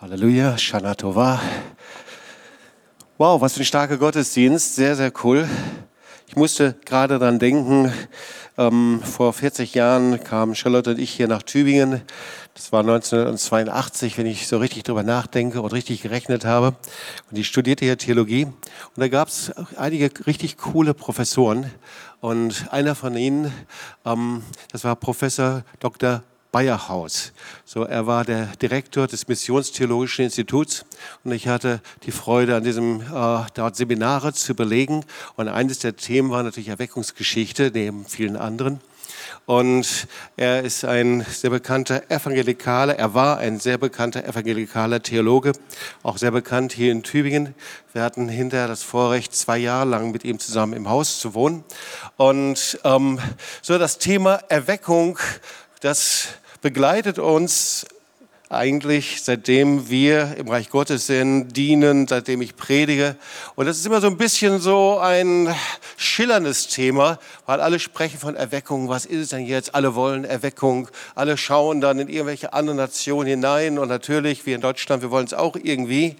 Halleluja, 0.00 0.56
Shana 0.56 0.94
Tova. 0.94 1.38
Wow, 3.18 3.42
was 3.42 3.52
für 3.52 3.60
ein 3.60 3.66
starker 3.66 3.98
Gottesdienst, 3.98 4.74
sehr, 4.74 4.96
sehr 4.96 5.12
cool. 5.22 5.46
Ich 6.26 6.36
musste 6.36 6.74
gerade 6.86 7.18
daran 7.18 7.38
denken, 7.38 7.92
ähm, 8.56 9.02
vor 9.02 9.34
40 9.34 9.74
Jahren 9.74 10.24
kamen 10.24 10.54
Charlotte 10.54 10.92
und 10.92 10.98
ich 10.98 11.10
hier 11.10 11.28
nach 11.28 11.42
Tübingen. 11.42 12.00
Das 12.54 12.72
war 12.72 12.80
1982, 12.80 14.16
wenn 14.16 14.24
ich 14.24 14.48
so 14.48 14.56
richtig 14.56 14.84
drüber 14.84 15.02
nachdenke 15.02 15.60
und 15.60 15.74
richtig 15.74 16.00
gerechnet 16.00 16.46
habe. 16.46 16.74
Und 17.30 17.36
ich 17.36 17.46
studierte 17.46 17.84
hier 17.84 17.98
Theologie. 17.98 18.44
Und 18.46 18.54
da 18.96 19.08
gab 19.08 19.28
es 19.28 19.52
einige 19.76 20.10
richtig 20.26 20.56
coole 20.56 20.94
Professoren. 20.94 21.70
Und 22.22 22.72
einer 22.72 22.94
von 22.94 23.14
ihnen, 23.18 23.52
ähm, 24.06 24.44
das 24.72 24.82
war 24.82 24.96
Professor 24.96 25.62
Dr. 25.78 26.22
Bayerhaus. 26.52 27.32
So, 27.64 27.84
er 27.84 28.06
war 28.06 28.24
der 28.24 28.46
Direktor 28.56 29.06
des 29.06 29.28
Missionstheologischen 29.28 30.24
Instituts 30.24 30.84
und 31.24 31.32
ich 31.32 31.48
hatte 31.48 31.80
die 32.04 32.12
Freude, 32.12 32.56
an 32.56 32.64
diesem 32.64 33.00
äh, 33.00 33.44
dort 33.54 33.76
Seminare 33.76 34.32
zu 34.32 34.52
überlegen. 34.52 35.04
Und 35.36 35.48
eines 35.48 35.78
der 35.78 35.96
Themen 35.96 36.30
war 36.30 36.42
natürlich 36.42 36.68
Erweckungsgeschichte, 36.68 37.70
neben 37.72 38.04
vielen 38.04 38.36
anderen. 38.36 38.80
Und 39.46 40.06
er 40.36 40.62
ist 40.62 40.84
ein 40.84 41.24
sehr 41.28 41.50
bekannter 41.50 42.10
Evangelikaler, 42.10 42.96
er 42.96 43.14
war 43.14 43.38
ein 43.38 43.58
sehr 43.58 43.78
bekannter 43.78 44.24
evangelikaler 44.24 45.02
Theologe, 45.02 45.52
auch 46.02 46.18
sehr 46.18 46.30
bekannt 46.30 46.72
hier 46.72 46.92
in 46.92 47.02
Tübingen. 47.02 47.54
Wir 47.92 48.02
hatten 48.02 48.28
hinterher 48.28 48.68
das 48.68 48.82
Vorrecht, 48.82 49.34
zwei 49.34 49.58
Jahre 49.58 49.88
lang 49.88 50.10
mit 50.12 50.24
ihm 50.24 50.38
zusammen 50.38 50.74
im 50.74 50.88
Haus 50.88 51.18
zu 51.18 51.34
wohnen. 51.34 51.64
Und 52.16 52.78
ähm, 52.84 53.18
so 53.62 53.78
das 53.78 53.98
Thema 53.98 54.36
Erweckung, 54.48 55.18
das 55.80 56.28
begleitet 56.60 57.18
uns 57.18 57.86
eigentlich, 58.50 59.22
seitdem 59.22 59.88
wir 59.90 60.34
im 60.36 60.48
Reich 60.48 60.70
Gottes 60.70 61.06
sind, 61.06 61.56
dienen, 61.56 62.08
seitdem 62.08 62.42
ich 62.42 62.56
predige. 62.56 63.14
Und 63.54 63.66
das 63.66 63.78
ist 63.78 63.86
immer 63.86 64.00
so 64.00 64.08
ein 64.08 64.16
bisschen 64.16 64.58
so 64.58 64.98
ein 64.98 65.54
schillerndes 65.96 66.66
Thema, 66.66 67.20
weil 67.46 67.60
alle 67.60 67.78
sprechen 67.78 68.18
von 68.18 68.34
Erweckung. 68.34 68.88
Was 68.88 69.06
ist 69.06 69.20
es 69.20 69.28
denn 69.28 69.46
jetzt? 69.46 69.76
Alle 69.76 69.94
wollen 69.94 70.24
Erweckung. 70.24 70.88
Alle 71.14 71.36
schauen 71.36 71.80
dann 71.80 72.00
in 72.00 72.08
irgendwelche 72.08 72.52
anderen 72.52 72.78
Nationen 72.78 73.28
hinein. 73.28 73.78
Und 73.78 73.88
natürlich, 73.88 74.44
wie 74.46 74.52
in 74.52 74.60
Deutschland, 74.60 75.02
wir 75.02 75.12
wollen 75.12 75.26
es 75.26 75.34
auch 75.34 75.54
irgendwie. 75.54 76.16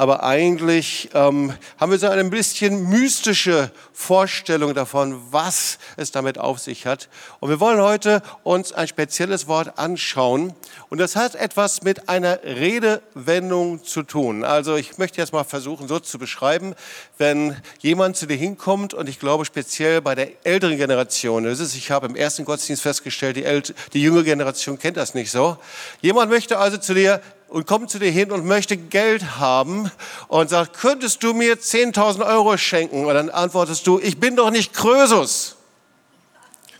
Aber 0.00 0.22
eigentlich 0.22 1.10
ähm, 1.12 1.52
haben 1.78 1.92
wir 1.92 1.98
so 1.98 2.06
eine 2.06 2.22
ein 2.22 2.30
bisschen 2.30 2.88
mystische 2.88 3.70
Vorstellung 3.92 4.72
davon, 4.72 5.20
was 5.30 5.78
es 5.98 6.10
damit 6.10 6.38
auf 6.38 6.58
sich 6.58 6.86
hat. 6.86 7.10
Und 7.38 7.50
wir 7.50 7.60
wollen 7.60 7.82
heute 7.82 8.22
uns 8.42 8.72
ein 8.72 8.88
spezielles 8.88 9.46
Wort 9.46 9.78
anschauen. 9.78 10.54
Und 10.88 10.96
das 11.02 11.16
hat 11.16 11.34
etwas 11.34 11.82
mit 11.82 12.08
einer 12.08 12.42
Redewendung 12.42 13.84
zu 13.84 14.02
tun. 14.02 14.42
Also 14.42 14.76
ich 14.76 14.96
möchte 14.96 15.20
jetzt 15.20 15.34
mal 15.34 15.44
versuchen, 15.44 15.86
so 15.86 15.98
zu 15.98 16.18
beschreiben, 16.18 16.74
wenn 17.18 17.54
jemand 17.80 18.16
zu 18.16 18.26
dir 18.26 18.38
hinkommt 18.38 18.94
und 18.94 19.06
ich 19.06 19.20
glaube 19.20 19.44
speziell 19.44 20.00
bei 20.00 20.14
der 20.14 20.30
älteren 20.46 20.78
Generation, 20.78 21.44
ist, 21.44 21.60
ich 21.74 21.90
habe 21.90 22.06
im 22.06 22.16
ersten 22.16 22.46
Gottesdienst 22.46 22.80
festgestellt, 22.80 23.36
die, 23.36 23.74
die 23.92 24.00
jüngere 24.00 24.24
Generation 24.24 24.78
kennt 24.78 24.96
das 24.96 25.12
nicht 25.12 25.30
so. 25.30 25.58
Jemand 26.00 26.30
möchte 26.30 26.56
also 26.56 26.78
zu 26.78 26.94
dir 26.94 27.20
und 27.50 27.66
kommt 27.66 27.90
zu 27.90 27.98
dir 27.98 28.10
hin 28.10 28.30
und 28.30 28.46
möchte 28.46 28.76
Geld 28.76 29.38
haben 29.38 29.90
und 30.28 30.48
sagt, 30.48 30.78
könntest 30.78 31.22
du 31.22 31.34
mir 31.34 31.56
10.000 31.56 32.24
Euro 32.24 32.56
schenken? 32.56 33.04
Und 33.04 33.14
dann 33.14 33.28
antwortest 33.28 33.86
du, 33.86 33.98
ich 33.98 34.18
bin 34.18 34.36
doch 34.36 34.50
nicht 34.50 34.72
Krösus. 34.72 35.56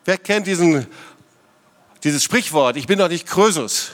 Wer 0.05 0.17
kennt 0.17 0.47
diesen, 0.47 0.87
dieses 2.05 2.23
Sprichwort, 2.23 2.77
ich 2.77 2.87
bin 2.87 2.99
doch 2.99 3.09
nicht 3.09 3.27
Krösus? 3.27 3.91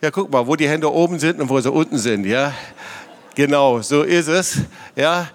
Ja, 0.00 0.10
guck 0.10 0.30
mal, 0.30 0.46
wo 0.46 0.56
die 0.56 0.68
Hände 0.68 0.90
oben 0.90 1.18
sind 1.18 1.40
und 1.40 1.48
wo 1.48 1.60
sie 1.60 1.70
unten 1.70 1.98
sind, 1.98 2.24
ja. 2.24 2.54
Genau, 3.34 3.82
so 3.82 4.02
ist 4.02 4.28
es, 4.28 4.58
ja. 4.94 5.28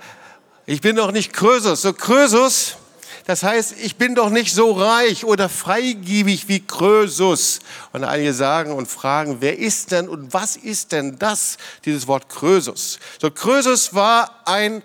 Ich 0.66 0.82
bin 0.82 0.96
doch 0.96 1.12
nicht 1.12 1.34
Krösus. 1.34 1.82
So 1.82 1.94
Krösus, 1.94 2.78
das 3.26 3.42
heißt, 3.42 3.76
ich 3.82 3.96
bin 3.96 4.14
doch 4.14 4.30
nicht 4.30 4.54
so 4.54 4.72
reich 4.72 5.26
oder 5.26 5.50
freigiebig 5.50 6.48
wie 6.48 6.60
Krösus. 6.60 7.60
Und 7.92 8.04
einige 8.04 8.34
sagen 8.34 8.72
und 8.72 8.88
fragen, 8.88 9.38
wer 9.40 9.58
ist 9.58 9.92
denn 9.92 10.08
und 10.08 10.34
was 10.34 10.56
ist 10.56 10.92
denn 10.92 11.18
das, 11.18 11.58
dieses 11.86 12.08
Wort 12.08 12.30
Krösus? 12.30 13.00
So, 13.20 13.32
Krösus 13.32 13.96
war 13.96 14.42
ein 14.46 14.84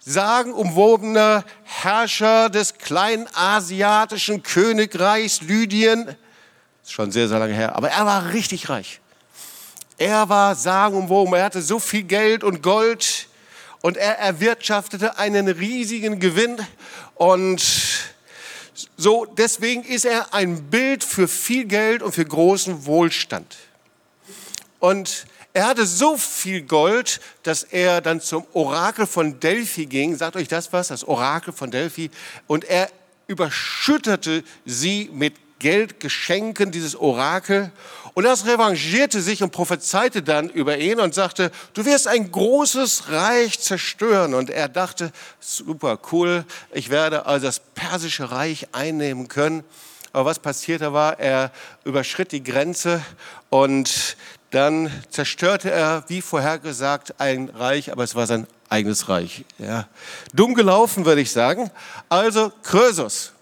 sagenumwobener 0.00 1.44
Herrscher 1.62 2.50
des 2.50 2.78
kleinen 2.78 3.28
asiatischen 3.34 4.42
Königreichs 4.42 5.42
Lydien. 5.42 6.06
Das 6.06 6.16
ist 6.84 6.92
schon 6.92 7.12
sehr, 7.12 7.28
sehr 7.28 7.38
lange 7.38 7.54
her, 7.54 7.76
aber 7.76 7.90
er 7.90 8.04
war 8.04 8.32
richtig 8.32 8.68
reich. 8.68 9.00
Er 9.98 10.28
war 10.28 10.56
sagenumwoben, 10.56 11.34
er 11.34 11.44
hatte 11.44 11.62
so 11.62 11.78
viel 11.78 12.02
Geld 12.02 12.42
und 12.42 12.62
Gold 12.62 13.28
und 13.82 13.96
er 13.96 14.18
erwirtschaftete 14.18 15.18
einen 15.18 15.48
riesigen 15.48 16.20
Gewinn 16.20 16.56
und 17.14 17.62
so, 18.96 19.24
deswegen 19.24 19.82
ist 19.84 20.04
er 20.04 20.34
ein 20.34 20.64
Bild 20.70 21.02
für 21.02 21.28
viel 21.28 21.64
Geld 21.64 22.02
und 22.02 22.12
für 22.12 22.24
großen 22.24 22.84
Wohlstand. 22.86 23.56
Und 24.80 25.26
er 25.52 25.66
hatte 25.66 25.86
so 25.86 26.18
viel 26.18 26.62
Gold, 26.62 27.20
dass 27.42 27.62
er 27.62 28.02
dann 28.02 28.20
zum 28.20 28.46
Orakel 28.52 29.06
von 29.06 29.40
Delphi 29.40 29.86
ging. 29.86 30.14
Sagt 30.14 30.36
euch 30.36 30.48
das 30.48 30.72
was? 30.72 30.88
Das 30.88 31.04
Orakel 31.04 31.54
von 31.54 31.70
Delphi. 31.70 32.10
Und 32.46 32.64
er 32.64 32.90
überschüttete 33.26 34.44
sie 34.66 35.10
mit 35.12 35.34
Geldgeschenken, 35.58 36.70
dieses 36.70 36.96
Orakel. 36.96 37.70
Und 38.14 38.24
das 38.24 38.46
revanchierte 38.46 39.20
sich 39.20 39.42
und 39.42 39.50
prophezeite 39.50 40.22
dann 40.22 40.48
über 40.48 40.78
ihn 40.78 41.00
und 41.00 41.14
sagte, 41.14 41.50
du 41.74 41.84
wirst 41.84 42.08
ein 42.08 42.30
großes 42.30 43.10
Reich 43.10 43.60
zerstören. 43.60 44.34
Und 44.34 44.50
er 44.50 44.68
dachte, 44.68 45.12
super 45.40 45.98
cool, 46.12 46.44
ich 46.72 46.90
werde 46.90 47.26
also 47.26 47.46
das 47.46 47.60
persische 47.60 48.30
Reich 48.30 48.68
einnehmen 48.72 49.28
können. 49.28 49.64
Aber 50.12 50.30
was 50.30 50.38
passierte 50.38 50.94
war, 50.94 51.20
er 51.20 51.52
überschritt 51.84 52.32
die 52.32 52.42
Grenze 52.42 53.04
und 53.50 54.16
dann 54.50 54.90
zerstörte 55.10 55.70
er, 55.70 56.04
wie 56.08 56.22
vorhergesagt, 56.22 57.20
ein 57.20 57.50
Reich, 57.50 57.92
aber 57.92 58.04
es 58.04 58.14
war 58.14 58.26
sein 58.26 58.46
eigenes 58.70 59.10
Reich. 59.10 59.44
Ja. 59.58 59.88
Dumm 60.32 60.54
gelaufen, 60.54 61.04
würde 61.04 61.20
ich 61.20 61.30
sagen. 61.30 61.70
Also 62.08 62.50
Krösus. 62.62 63.32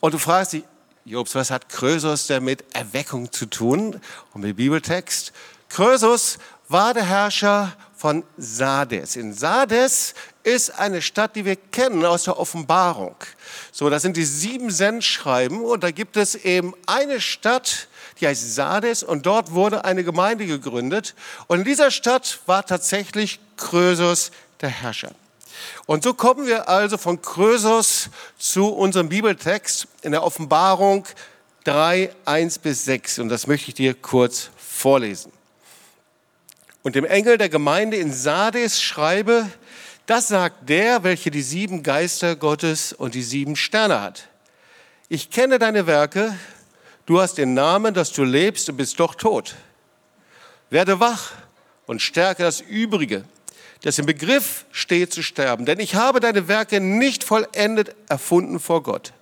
Und 0.00 0.14
du 0.14 0.18
fragst 0.18 0.54
dich, 0.54 0.64
Jobs, 1.04 1.34
was 1.34 1.50
hat 1.50 1.68
Krösus 1.68 2.28
denn 2.28 2.44
mit 2.44 2.64
Erweckung 2.74 3.32
zu 3.32 3.46
tun? 3.46 4.00
Und 4.32 4.42
mit 4.42 4.56
Bibeltext. 4.56 5.32
Krösus 5.68 6.38
war 6.68 6.94
der 6.94 7.04
Herrscher 7.04 7.76
von 7.96 8.22
Sardes. 8.36 9.16
In 9.16 9.34
Sardes 9.34 10.14
ist 10.44 10.70
eine 10.70 11.02
Stadt, 11.02 11.34
die 11.34 11.44
wir 11.44 11.56
kennen 11.56 12.04
aus 12.04 12.24
der 12.24 12.38
Offenbarung. 12.38 13.16
So, 13.72 13.90
das 13.90 14.02
sind 14.02 14.16
die 14.16 14.24
sieben 14.24 14.70
Sendschreiben 14.70 15.64
und 15.64 15.82
da 15.82 15.90
gibt 15.90 16.16
es 16.16 16.34
eben 16.36 16.72
eine 16.86 17.20
Stadt, 17.20 17.88
die 18.20 18.28
heißt 18.28 18.54
Sardes 18.54 19.02
und 19.02 19.26
dort 19.26 19.52
wurde 19.52 19.84
eine 19.84 20.04
Gemeinde 20.04 20.46
gegründet 20.46 21.14
und 21.48 21.60
in 21.60 21.64
dieser 21.64 21.90
Stadt 21.90 22.40
war 22.46 22.64
tatsächlich 22.64 23.40
Krösus 23.56 24.30
der 24.60 24.68
Herrscher. 24.68 25.12
Und 25.86 26.02
so 26.02 26.14
kommen 26.14 26.46
wir 26.46 26.68
also 26.68 26.98
von 26.98 27.20
Krösus 27.22 28.10
zu 28.38 28.68
unserem 28.68 29.08
Bibeltext 29.08 29.88
in 30.02 30.12
der 30.12 30.22
Offenbarung 30.22 31.06
3, 31.64 32.10
1 32.24 32.58
bis 32.58 32.84
6. 32.84 33.20
Und 33.20 33.28
das 33.28 33.46
möchte 33.46 33.68
ich 33.68 33.74
dir 33.74 33.94
kurz 33.94 34.50
vorlesen. 34.56 35.32
Und 36.82 36.96
dem 36.96 37.04
Engel 37.04 37.38
der 37.38 37.48
Gemeinde 37.48 37.96
in 37.96 38.12
Sardes 38.12 38.80
schreibe, 38.80 39.48
das 40.06 40.28
sagt 40.28 40.68
der, 40.68 41.04
welcher 41.04 41.30
die 41.30 41.42
sieben 41.42 41.82
Geister 41.82 42.34
Gottes 42.34 42.92
und 42.92 43.14
die 43.14 43.22
sieben 43.22 43.54
Sterne 43.54 44.00
hat. 44.00 44.28
Ich 45.08 45.30
kenne 45.30 45.58
deine 45.58 45.86
Werke, 45.86 46.36
du 47.06 47.20
hast 47.20 47.38
den 47.38 47.54
Namen, 47.54 47.94
dass 47.94 48.12
du 48.12 48.24
lebst 48.24 48.68
und 48.68 48.78
bist 48.78 48.98
doch 48.98 49.14
tot. 49.14 49.54
Werde 50.70 50.98
wach 50.98 51.32
und 51.86 52.02
stärke 52.02 52.42
das 52.42 52.60
Übrige 52.60 53.24
das 53.82 53.98
im 53.98 54.06
Begriff 54.06 54.64
steht 54.70 55.12
zu 55.12 55.22
sterben. 55.22 55.66
Denn 55.66 55.80
ich 55.80 55.96
habe 55.96 56.20
deine 56.20 56.48
Werke 56.48 56.80
nicht 56.80 57.24
vollendet 57.24 57.94
erfunden 58.08 58.60
vor 58.60 58.82
Gott. 58.82 59.12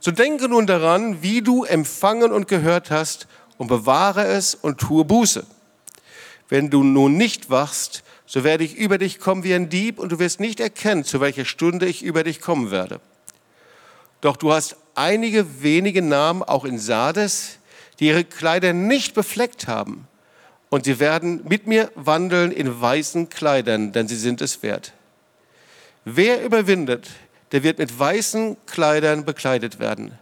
So 0.00 0.10
denke 0.10 0.48
nun 0.48 0.66
daran, 0.66 1.22
wie 1.22 1.42
du 1.42 1.64
empfangen 1.64 2.32
und 2.32 2.48
gehört 2.48 2.90
hast, 2.90 3.26
und 3.56 3.68
bewahre 3.68 4.24
es 4.24 4.56
und 4.56 4.78
tue 4.78 5.04
Buße. 5.04 5.46
Wenn 6.48 6.70
du 6.70 6.82
nun 6.82 7.16
nicht 7.16 7.50
wachst, 7.50 8.02
so 8.26 8.42
werde 8.42 8.64
ich 8.64 8.74
über 8.74 8.98
dich 8.98 9.20
kommen 9.20 9.44
wie 9.44 9.54
ein 9.54 9.68
Dieb, 9.68 10.00
und 10.00 10.10
du 10.10 10.18
wirst 10.18 10.40
nicht 10.40 10.58
erkennen, 10.58 11.04
zu 11.04 11.20
welcher 11.20 11.44
Stunde 11.44 11.86
ich 11.86 12.02
über 12.02 12.24
dich 12.24 12.40
kommen 12.40 12.72
werde. 12.72 13.00
Doch 14.20 14.36
du 14.36 14.52
hast 14.52 14.76
einige 14.96 15.62
wenige 15.62 16.02
Namen 16.02 16.42
auch 16.42 16.64
in 16.64 16.78
Sardes, 16.78 17.58
die 18.00 18.06
ihre 18.06 18.24
Kleider 18.24 18.72
nicht 18.72 19.14
befleckt 19.14 19.68
haben 19.68 20.08
und 20.74 20.86
sie 20.86 20.98
werden 20.98 21.40
mit 21.48 21.68
mir 21.68 21.92
wandeln 21.94 22.50
in 22.50 22.80
weißen 22.80 23.28
Kleidern, 23.28 23.92
denn 23.92 24.08
sie 24.08 24.16
sind 24.16 24.40
es 24.40 24.64
wert. 24.64 24.92
Wer 26.04 26.44
überwindet, 26.44 27.10
der 27.52 27.62
wird 27.62 27.78
mit 27.78 27.96
weißen 27.96 28.56
Kleidern 28.66 29.24
bekleidet 29.24 29.78
werden. 29.78 30.18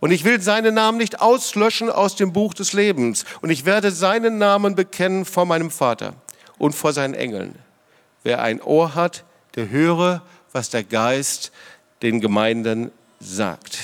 Und 0.00 0.10
ich 0.10 0.24
will 0.24 0.40
seinen 0.40 0.74
Namen 0.74 0.98
nicht 0.98 1.20
auslöschen 1.20 1.88
aus 1.88 2.16
dem 2.16 2.32
Buch 2.32 2.52
des 2.52 2.72
Lebens. 2.72 3.24
Und 3.42 3.50
ich 3.50 3.64
werde 3.64 3.92
seinen 3.92 4.38
Namen 4.38 4.74
bekennen 4.74 5.24
vor 5.24 5.46
meinem 5.46 5.70
Vater. 5.70 6.14
und 6.58 6.72
vor 6.72 6.92
seinen 6.92 7.14
Engeln. 7.14 7.54
Wer 8.24 8.42
ein 8.42 8.60
Ohr 8.60 8.96
hat, 8.96 9.22
der 9.54 9.70
höre, 9.70 10.22
was 10.50 10.68
der 10.68 10.82
Geist 10.82 11.52
den 12.02 12.20
Gemeinden 12.20 12.90
sagt. 13.20 13.78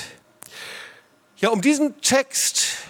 Ja, 1.37 1.51
um 1.51 1.61
diesen 1.61 2.01
Text 2.01 2.89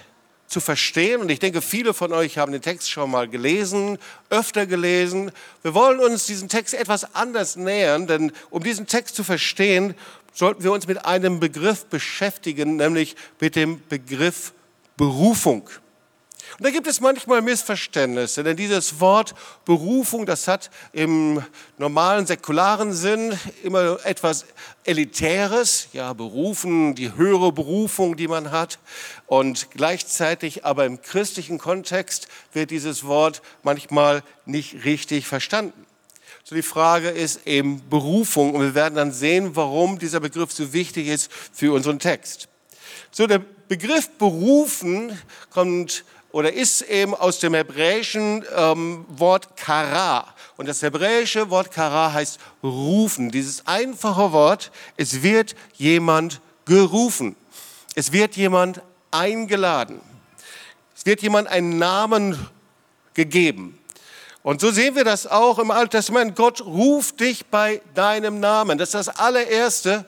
zu 0.49 0.61
verstehen, 0.61 1.21
und 1.21 1.31
ich 1.31 1.39
denke, 1.39 1.61
viele 1.61 1.95
von 1.95 2.12
euch 2.12 2.39
haben 2.39 2.53
den 2.53 2.62
Text 2.62 2.91
schon 2.91 3.11
mal 3.11 3.29
gelesen, 3.29 3.99
öfter 4.31 4.67
gelesen, 4.67 5.31
wir 5.62 5.75
wollen 5.75 6.00
uns 6.00 6.27
diesen 6.27 6.49
Text 6.49 6.75
etwas 6.75 7.15
anders 7.15 7.56
nähern, 7.56 8.06
denn 8.06 8.33
um 8.50 8.62
diesen 8.65 8.87
Text 8.87 9.15
zu 9.15 9.23
verstehen, 9.23 9.95
sollten 10.33 10.65
wir 10.65 10.73
uns 10.73 10.87
mit 10.87 11.05
einem 11.05 11.39
Begriff 11.39 11.85
beschäftigen, 11.87 12.77
nämlich 12.77 13.15
mit 13.41 13.56
dem 13.56 13.83
Begriff 13.89 14.53
Berufung. 14.97 15.69
Und 16.56 16.65
da 16.65 16.71
gibt 16.71 16.87
es 16.87 17.00
manchmal 17.00 17.43
Missverständnisse, 17.43 18.43
denn 18.43 18.56
dieses 18.56 19.00
Wort 19.00 19.35
Berufung, 19.65 20.25
das 20.27 20.49
hat 20.49 20.71
im 20.93 21.43
normalen 21.77 22.27
säkularen 22.27 22.93
Sinn 22.93 23.39
immer 23.62 23.99
etwas 24.05 24.47
Elitäres, 24.85 25.89
ja, 25.93 26.12
berufen, 26.15 26.95
die 26.95 27.15
höhere 27.15 27.53
Berufung, 27.53 28.17
die 28.17 28.29
man 28.29 28.50
hat. 28.50 28.79
Und 29.27 29.71
gleichzeitig 29.73 30.65
aber 30.65 30.87
im 30.87 31.03
christlichen 31.03 31.59
Kontext 31.59 32.29
wird 32.53 32.71
dieses 32.71 33.05
Wort 33.05 33.43
manchmal 33.62 34.23
nicht 34.47 34.85
richtig 34.85 35.27
verstanden. 35.27 35.87
So 36.45 36.55
die 36.55 36.62
Frage 36.62 37.11
ist 37.11 37.47
eben 37.47 37.87
Berufung 37.91 38.55
und 38.55 38.62
wir 38.62 38.75
werden 38.75 38.95
dann 38.95 39.12
sehen, 39.12 39.55
warum 39.55 39.99
dieser 39.99 40.21
Begriff 40.21 40.50
so 40.50 40.73
wichtig 40.73 41.09
ist 41.09 41.31
für 41.53 41.75
unseren 41.75 41.99
Text. 41.99 42.49
So 43.11 43.27
der 43.27 43.41
Begriff 43.69 44.09
berufen 44.17 45.17
kommt 45.50 46.05
oder 46.30 46.52
ist 46.52 46.82
eben 46.82 47.14
aus 47.14 47.38
dem 47.38 47.54
hebräischen 47.54 48.44
ähm, 48.54 49.06
Wort 49.08 49.56
kara. 49.56 50.34
Und 50.56 50.69
das 50.69 50.82
hebräische 50.82 51.50
Wort 51.50 51.70
kara 51.70 52.12
heißt 52.12 52.38
rufen. 52.62 53.30
Dieses 53.30 53.66
einfache 53.66 54.32
Wort, 54.32 54.70
es 54.96 55.22
wird 55.22 55.54
jemand 55.75 56.40
gerufen. 56.64 57.34
Es 57.94 58.12
wird 58.12 58.36
jemand 58.36 58.82
eingeladen. 59.10 60.00
Es 60.96 61.06
wird 61.06 61.22
jemand 61.22 61.48
einen 61.48 61.78
Namen 61.78 62.38
gegeben. 63.14 63.78
Und 64.42 64.60
so 64.60 64.70
sehen 64.70 64.94
wir 64.94 65.04
das 65.04 65.26
auch 65.26 65.58
im 65.58 65.70
Alten 65.70 65.90
Testament. 65.90 66.36
Gott 66.36 66.60
ruft 66.60 67.20
dich 67.20 67.46
bei 67.46 67.80
deinem 67.94 68.40
Namen. 68.40 68.78
Das 68.78 68.90
ist 68.90 68.94
das 68.94 69.08
allererste, 69.08 70.04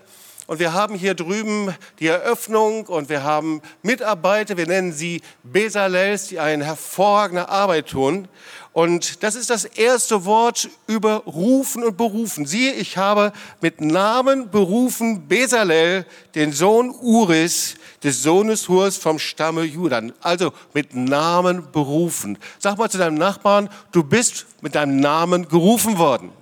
und 0.50 0.58
wir 0.58 0.72
haben 0.72 0.96
hier 0.96 1.14
drüben 1.14 1.72
die 2.00 2.08
Eröffnung 2.08 2.86
und 2.86 3.08
wir 3.08 3.22
haben 3.22 3.62
Mitarbeiter, 3.82 4.56
wir 4.56 4.66
nennen 4.66 4.92
sie 4.92 5.22
Besalels, 5.44 6.26
die 6.26 6.40
eine 6.40 6.64
hervorragende 6.64 7.48
Arbeit 7.48 7.90
tun. 7.90 8.26
Und 8.72 9.22
das 9.22 9.36
ist 9.36 9.48
das 9.48 9.64
erste 9.64 10.24
Wort 10.24 10.68
über 10.88 11.18
Rufen 11.18 11.84
und 11.84 11.96
Berufen. 11.96 12.46
Siehe, 12.46 12.72
ich 12.72 12.96
habe 12.96 13.32
mit 13.60 13.80
Namen 13.80 14.50
berufen 14.50 15.28
Besalel, 15.28 16.04
den 16.34 16.52
Sohn 16.52 16.90
Uris, 17.00 17.76
des 18.02 18.20
Sohnes 18.24 18.68
Hurs 18.68 18.96
vom 18.96 19.20
Stamme 19.20 19.62
Judan. 19.62 20.12
Also 20.20 20.52
mit 20.74 20.96
Namen 20.96 21.70
berufen. 21.70 22.38
Sag 22.58 22.76
mal 22.76 22.90
zu 22.90 22.98
deinem 22.98 23.18
Nachbarn, 23.18 23.68
du 23.92 24.02
bist 24.02 24.46
mit 24.62 24.74
deinem 24.74 24.98
Namen 24.98 25.46
gerufen 25.46 25.96
worden. 25.96 26.39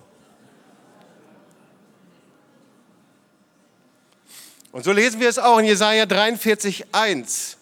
Und 4.79 4.85
so 4.85 4.93
lesen 4.93 5.19
wir 5.19 5.29
es 5.29 5.41
auch 5.41 5.59
in 5.59 5.65
Jesaja 5.65 6.07
43, 6.07 6.85
1. 6.93 7.57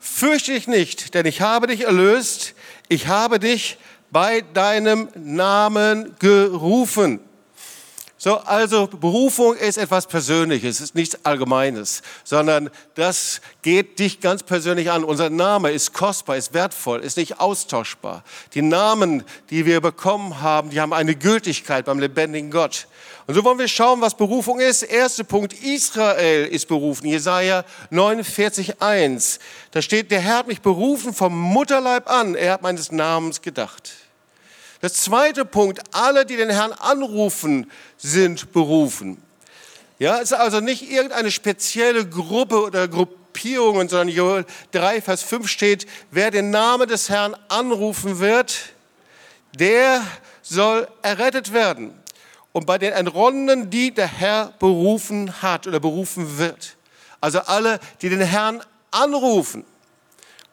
Fürchte 0.00 0.52
dich 0.52 0.68
nicht, 0.68 1.14
denn 1.14 1.24
ich 1.24 1.40
habe 1.40 1.66
dich 1.66 1.86
erlöst. 1.86 2.52
Ich 2.90 3.06
habe 3.06 3.38
dich 3.38 3.78
bei 4.10 4.42
deinem 4.52 5.08
Namen 5.14 6.14
gerufen. 6.18 7.20
So, 8.18 8.36
also 8.36 8.86
Berufung 8.86 9.56
ist 9.56 9.78
etwas 9.78 10.06
Persönliches, 10.08 10.82
ist 10.82 10.94
nichts 10.94 11.24
Allgemeines, 11.24 12.02
sondern 12.22 12.68
das 12.96 13.40
geht 13.62 13.98
dich 13.98 14.20
ganz 14.20 14.42
persönlich 14.42 14.90
an. 14.90 15.04
Unser 15.04 15.30
Name 15.30 15.70
ist 15.70 15.94
kostbar, 15.94 16.36
ist 16.36 16.52
wertvoll, 16.52 17.00
ist 17.00 17.16
nicht 17.16 17.40
austauschbar. 17.40 18.24
Die 18.52 18.60
Namen, 18.60 19.24
die 19.48 19.64
wir 19.64 19.80
bekommen 19.80 20.42
haben, 20.42 20.68
die 20.68 20.82
haben 20.82 20.92
eine 20.92 21.14
Gültigkeit 21.14 21.86
beim 21.86 21.98
lebendigen 21.98 22.50
Gott. 22.50 22.88
Und 23.28 23.34
so 23.34 23.44
wollen 23.44 23.58
wir 23.58 23.68
schauen, 23.68 24.00
was 24.00 24.14
Berufung 24.14 24.58
ist. 24.58 24.82
Erster 24.82 25.22
Punkt, 25.22 25.52
Israel 25.52 26.46
ist 26.46 26.66
berufen. 26.66 27.06
Jesaja 27.06 27.62
49,1. 27.92 29.38
Da 29.70 29.82
steht, 29.82 30.10
der 30.10 30.20
Herr 30.20 30.38
hat 30.38 30.46
mich 30.46 30.62
berufen 30.62 31.12
vom 31.12 31.38
Mutterleib 31.38 32.08
an. 32.08 32.34
Er 32.34 32.54
hat 32.54 32.62
meines 32.62 32.90
Namens 32.90 33.42
gedacht. 33.42 33.92
Der 34.80 34.90
zweite 34.90 35.44
Punkt, 35.44 35.82
alle, 35.92 36.24
die 36.24 36.36
den 36.36 36.48
Herrn 36.48 36.72
anrufen, 36.72 37.70
sind 37.98 38.50
berufen. 38.54 39.22
Ja, 39.98 40.16
es 40.16 40.30
ist 40.30 40.38
also 40.38 40.60
nicht 40.60 40.90
irgendeine 40.90 41.30
spezielle 41.30 42.08
Gruppe 42.08 42.62
oder 42.62 42.88
Gruppierung, 42.88 43.86
sondern 43.90 44.08
Joel 44.08 44.46
3, 44.72 45.02
Vers 45.02 45.22
5 45.22 45.46
steht, 45.48 45.86
wer 46.10 46.30
den 46.30 46.48
Namen 46.48 46.88
des 46.88 47.10
Herrn 47.10 47.36
anrufen 47.48 48.20
wird, 48.20 48.70
der 49.58 50.02
soll 50.40 50.88
errettet 51.02 51.52
werden 51.52 51.92
und 52.58 52.66
bei 52.66 52.76
den 52.76 52.92
Entronnenen, 52.92 53.70
die 53.70 53.94
der 53.94 54.08
Herr 54.08 54.52
berufen 54.58 55.42
hat 55.42 55.68
oder 55.68 55.78
berufen 55.78 56.38
wird. 56.38 56.76
Also 57.20 57.38
alle, 57.38 57.78
die 58.02 58.08
den 58.08 58.20
Herrn 58.20 58.64
anrufen. 58.90 59.64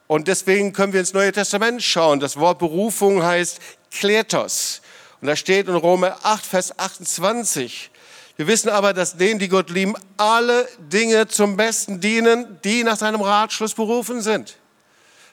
Und 0.05 0.27
deswegen 0.27 0.71
können 0.71 0.93
wir 0.93 0.99
ins 0.99 1.13
Neue 1.13 1.31
Testament 1.31 1.81
schauen. 1.81 2.19
Das 2.19 2.37
Wort 2.37 2.59
Berufung 2.59 3.23
heißt 3.23 3.59
Kletos. 3.89 4.83
Und 5.19 5.29
da 5.29 5.35
steht 5.35 5.67
in 5.67 5.73
Rome 5.73 6.15
8, 6.23 6.45
Vers 6.45 6.77
28. 6.77 7.89
Wir 8.37 8.45
wissen 8.45 8.69
aber, 8.69 8.93
dass 8.93 9.17
denen, 9.17 9.39
die 9.39 9.49
Gott 9.49 9.71
lieben, 9.71 9.95
alle 10.15 10.67
Dinge 10.77 11.27
zum 11.27 11.57
Besten 11.57 12.01
dienen, 12.01 12.59
die 12.63 12.83
nach 12.83 12.97
seinem 12.97 13.21
Ratschluss 13.21 13.73
berufen 13.73 14.21
sind. 14.21 14.57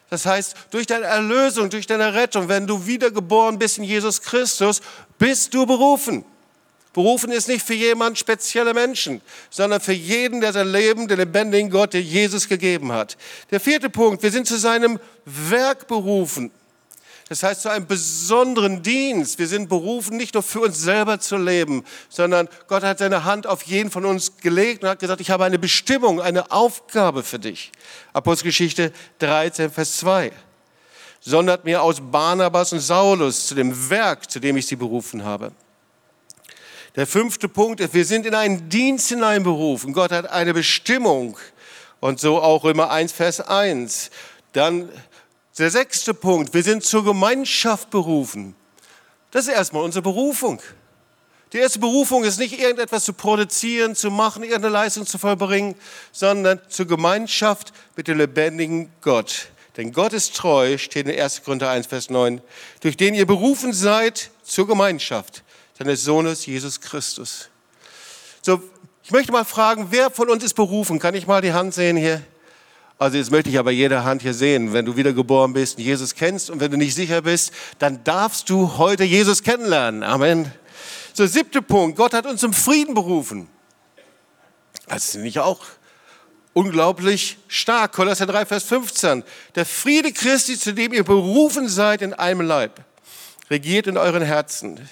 Das 0.09 0.25
heißt, 0.25 0.57
durch 0.71 0.87
deine 0.87 1.05
Erlösung, 1.05 1.69
durch 1.69 1.87
deine 1.87 2.15
Rettung, 2.15 2.49
wenn 2.49 2.67
du 2.67 2.87
wiedergeboren 2.87 3.59
bist 3.59 3.77
in 3.77 3.85
Jesus 3.85 4.23
Christus, 4.23 4.81
bist 5.19 5.53
du 5.53 5.67
berufen. 5.67 6.25
Berufen 6.93 7.33
ist 7.33 7.49
nicht 7.49 7.65
für 7.65 7.75
jemand 7.75 8.19
spezielle 8.19 8.75
Menschen, 8.75 9.23
sondern 9.49 9.81
für 9.81 9.95
jeden, 9.95 10.41
der 10.41 10.53
sein 10.53 10.71
Leben, 10.71 11.09
den 11.09 11.19
lebendigen 11.19 11.71
Gott, 11.71 11.95
der 11.95 12.03
Jesus 12.03 12.49
gegeben 12.49 12.93
hat. 12.93 13.17
Der 13.51 13.61
vierte 13.61 13.89
Punkt, 13.89 14.23
wir 14.23 14.31
sind 14.31 14.47
zu 14.47 14.59
seinem 14.59 15.01
Werk 15.25 15.89
berufen. 15.89 16.51
Das 17.33 17.43
heißt, 17.43 17.63
zu 17.63 17.71
einem 17.71 17.87
besonderen 17.87 18.83
Dienst. 18.83 19.39
Wir 19.39 19.47
sind 19.47 19.71
berufen, 19.71 20.19
nicht 20.19 20.35
nur 20.35 20.43
für 20.43 20.61
uns 20.61 20.81
selber 20.81 21.19
zu 21.19 21.39
leben, 21.39 21.83
sondern 22.11 22.47
Gott 22.69 22.83
hat 22.83 22.99
seine 22.99 23.25
Hand 23.25 23.47
auf 23.47 23.63
jeden 23.63 23.91
von 23.91 24.05
uns 24.05 24.37
gelegt 24.37 24.83
und 24.83 24.91
hat 24.91 24.99
gesagt, 24.99 25.23
ich 25.23 25.31
habe 25.31 25.47
eine 25.47 25.59
Bestimmung, 25.59 26.21
eine 26.21 26.51
Aufgabe 26.51 27.23
für 27.23 27.39
dich. 27.39 27.73
Apostelgeschichte 28.13 28.93
13, 29.21 29.71
Vers 29.71 29.97
2. 29.97 30.31
Sondert 31.21 31.65
mir 31.65 31.81
aus 31.81 32.03
Barnabas 32.03 32.75
und 32.75 32.81
Saulus 32.81 33.47
zu 33.47 33.55
dem 33.55 33.89
Werk, 33.89 34.31
zu 34.31 34.39
dem 34.39 34.59
ich 34.59 34.67
sie 34.67 34.77
berufen 34.77 35.25
habe. 35.25 35.53
Der 36.95 37.07
fünfte 37.07 37.49
Punkt 37.49 37.81
ist, 37.81 37.95
wir 37.95 38.05
sind 38.05 38.27
in 38.27 38.35
einen 38.35 38.69
Dienst 38.69 39.09
hineinberufen. 39.09 39.95
Gott 39.95 40.13
hat 40.13 40.31
eine 40.31 40.53
Bestimmung. 40.53 41.39
Und 42.01 42.21
so 42.21 42.41
auch 42.43 42.65
Römer 42.65 42.91
1, 42.91 43.13
Vers 43.13 43.41
1. 43.41 44.11
Dann 44.53 44.91
der 45.59 45.71
sechste 45.71 46.13
Punkt, 46.13 46.53
wir 46.53 46.63
sind 46.63 46.85
zur 46.85 47.05
Gemeinschaft 47.05 47.91
berufen. 47.91 48.55
Das 49.31 49.47
ist 49.47 49.55
erstmal 49.55 49.85
unsere 49.85 50.03
Berufung. 50.03 50.61
Die 51.53 51.59
erste 51.59 51.79
Berufung 51.79 52.25
ist 52.25 52.39
nicht 52.39 52.59
irgendetwas 52.59 53.05
zu 53.05 53.13
produzieren, 53.13 53.95
zu 53.95 54.11
machen, 54.11 54.43
irgendeine 54.43 54.73
Leistung 54.73 55.07
zu 55.07 55.19
vollbringen, 55.19 55.75
sondern 56.11 56.61
zur 56.69 56.87
Gemeinschaft 56.87 57.73
mit 57.97 58.09
dem 58.09 58.19
lebendigen 58.19 58.91
Gott. 59.01 59.49
Denn 59.77 59.93
Gott 59.93 60.13
ist 60.13 60.37
treu, 60.37 60.77
steht 60.77 61.07
in 61.07 61.19
1. 61.19 61.45
Korinther 61.45 61.71
1, 61.71 61.87
Vers 61.87 62.11
9, 62.11 62.43
durch 62.81 62.97
den 62.99 63.15
ihr 63.15 63.27
berufen 63.27 63.73
seid 63.73 64.31
zur 64.43 64.67
Gemeinschaft 64.67 65.43
seines 65.79 66.05
Sohnes 66.05 66.47
Jesus 66.47 66.81
Christus. 66.81 67.49
So, 68.43 68.63
ich 69.05 69.11
möchte 69.11 69.33
mal 69.33 69.45
fragen, 69.45 69.89
wer 69.91 70.11
von 70.11 70.31
uns 70.31 70.45
ist 70.45 70.55
berufen? 70.55 70.99
Kann 70.99 71.15
ich 71.15 71.27
mal 71.27 71.43
die 71.43 71.53
Hand 71.53 71.75
sehen 71.75 71.97
hier? 71.97 72.23
Also 72.99 73.17
jetzt 73.17 73.33
möchte 73.33 73.51
ich 73.51 73.59
aber 73.59 73.73
jede 73.73 74.05
Hand 74.05 74.23
hier 74.23 74.35
sehen. 74.35 74.73
Wenn 74.73 74.85
du 74.85 74.97
wiedergeboren 74.97 75.53
bist 75.53 75.77
und 75.77 75.85
Jesus 75.85 76.15
kennst 76.15 76.51
und 76.51 76.61
wenn 76.61 76.71
du 76.71 76.77
nicht 76.77 76.95
sicher 76.95 77.23
bist, 77.23 77.53
dann 77.81 78.05
darfst 78.05 78.49
du 78.49 78.79
heute 78.79 79.03
Jesus 79.03 79.43
kennenlernen. 79.43 80.05
Amen. 80.05 80.53
So, 81.13 81.27
siebter 81.27 81.63
Punkt. 81.63 81.97
Gott 81.97 82.15
hat 82.15 82.27
uns 82.27 82.41
zum 82.41 82.53
Frieden 82.53 82.95
berufen. 82.95 83.49
Das 84.87 85.09
ist 85.09 85.15
nicht 85.17 85.41
auch 85.41 85.61
unglaublich 86.53 87.39
stark. 87.49 87.93
Kolosser 87.93 88.27
3, 88.27 88.47
Vers 88.47 88.65
15. 88.65 89.25
Der 89.55 89.67
Friede 89.67 90.13
Christi, 90.13 90.59
zu 90.59 90.73
dem 90.73 90.93
ihr 90.93 91.05
berufen 91.05 91.69
seid 91.69 92.03
in 92.03 92.15
einem 92.15 92.43
Leib, 92.43 92.85
regiert 93.51 93.87
in 93.87 93.97
euren 93.97 94.23
Herzen. 94.23 94.89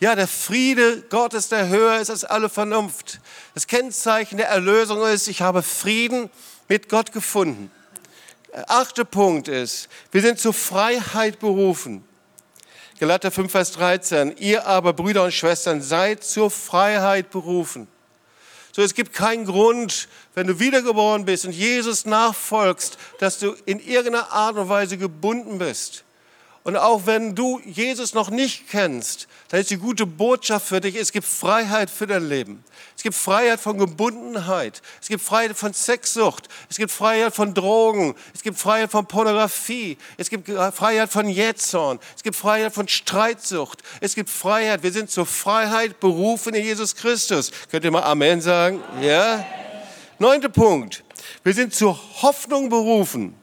Ja, 0.00 0.14
der 0.14 0.26
Friede 0.26 1.02
Gottes, 1.02 1.48
der 1.48 1.68
höher 1.68 2.00
ist 2.00 2.10
als 2.10 2.24
alle 2.24 2.48
Vernunft. 2.48 3.20
Das 3.54 3.66
Kennzeichen 3.66 4.36
der 4.36 4.48
Erlösung 4.48 5.02
ist, 5.06 5.28
ich 5.28 5.40
habe 5.40 5.62
Frieden 5.62 6.30
mit 6.68 6.88
Gott 6.88 7.12
gefunden. 7.12 7.70
Der 8.52 8.70
achte 8.70 9.04
Punkt 9.04 9.48
ist, 9.48 9.88
wir 10.10 10.20
sind 10.20 10.38
zur 10.38 10.52
Freiheit 10.52 11.38
berufen. 11.38 12.04
Galater 13.00 13.30
5, 13.30 13.50
Vers 13.50 13.72
13. 13.72 14.36
Ihr 14.38 14.66
aber, 14.66 14.92
Brüder 14.92 15.24
und 15.24 15.32
Schwestern, 15.32 15.82
seid 15.82 16.22
zur 16.22 16.50
Freiheit 16.50 17.30
berufen. 17.30 17.88
So, 18.70 18.82
es 18.82 18.94
gibt 18.94 19.12
keinen 19.12 19.44
Grund, 19.44 20.08
wenn 20.34 20.46
du 20.46 20.58
wiedergeboren 20.58 21.24
bist 21.24 21.44
und 21.44 21.52
Jesus 21.52 22.06
nachfolgst, 22.06 22.98
dass 23.18 23.38
du 23.38 23.54
in 23.66 23.78
irgendeiner 23.80 24.32
Art 24.32 24.56
und 24.56 24.68
Weise 24.68 24.96
gebunden 24.96 25.58
bist. 25.58 26.03
Und 26.64 26.78
auch 26.78 27.04
wenn 27.04 27.34
du 27.34 27.60
Jesus 27.60 28.14
noch 28.14 28.30
nicht 28.30 28.70
kennst, 28.70 29.28
dann 29.50 29.60
ist 29.60 29.68
die 29.68 29.76
gute 29.76 30.06
Botschaft 30.06 30.66
für 30.66 30.80
dich, 30.80 30.96
es 30.96 31.12
gibt 31.12 31.26
Freiheit 31.26 31.90
für 31.90 32.06
dein 32.06 32.26
Leben. 32.26 32.64
Es 32.96 33.02
gibt 33.02 33.14
Freiheit 33.14 33.60
von 33.60 33.76
Gebundenheit. 33.76 34.80
Es 35.02 35.08
gibt 35.08 35.22
Freiheit 35.22 35.58
von 35.58 35.74
Sexsucht. 35.74 36.48
Es 36.70 36.78
gibt 36.78 36.90
Freiheit 36.90 37.34
von 37.34 37.52
Drogen. 37.52 38.14
Es 38.32 38.42
gibt 38.42 38.58
Freiheit 38.58 38.90
von 38.90 39.04
Pornografie. 39.04 39.98
Es 40.16 40.30
gibt 40.30 40.48
Freiheit 40.48 41.10
von 41.10 41.28
Jähzorn. 41.28 41.98
Es 42.16 42.22
gibt 42.22 42.34
Freiheit 42.34 42.72
von 42.72 42.88
Streitsucht. 42.88 43.82
Es 44.00 44.14
gibt 44.14 44.30
Freiheit. 44.30 44.82
Wir 44.82 44.92
sind 44.92 45.10
zur 45.10 45.26
Freiheit 45.26 46.00
berufen 46.00 46.54
in 46.54 46.64
Jesus 46.64 46.96
Christus. 46.96 47.52
Könnt 47.70 47.84
ihr 47.84 47.90
mal 47.90 48.04
Amen 48.04 48.40
sagen? 48.40 48.80
Ja? 49.02 49.44
Neunter 50.18 50.48
Punkt. 50.48 51.04
Wir 51.42 51.52
sind 51.52 51.74
zur 51.74 52.00
Hoffnung 52.22 52.70
berufen. 52.70 53.34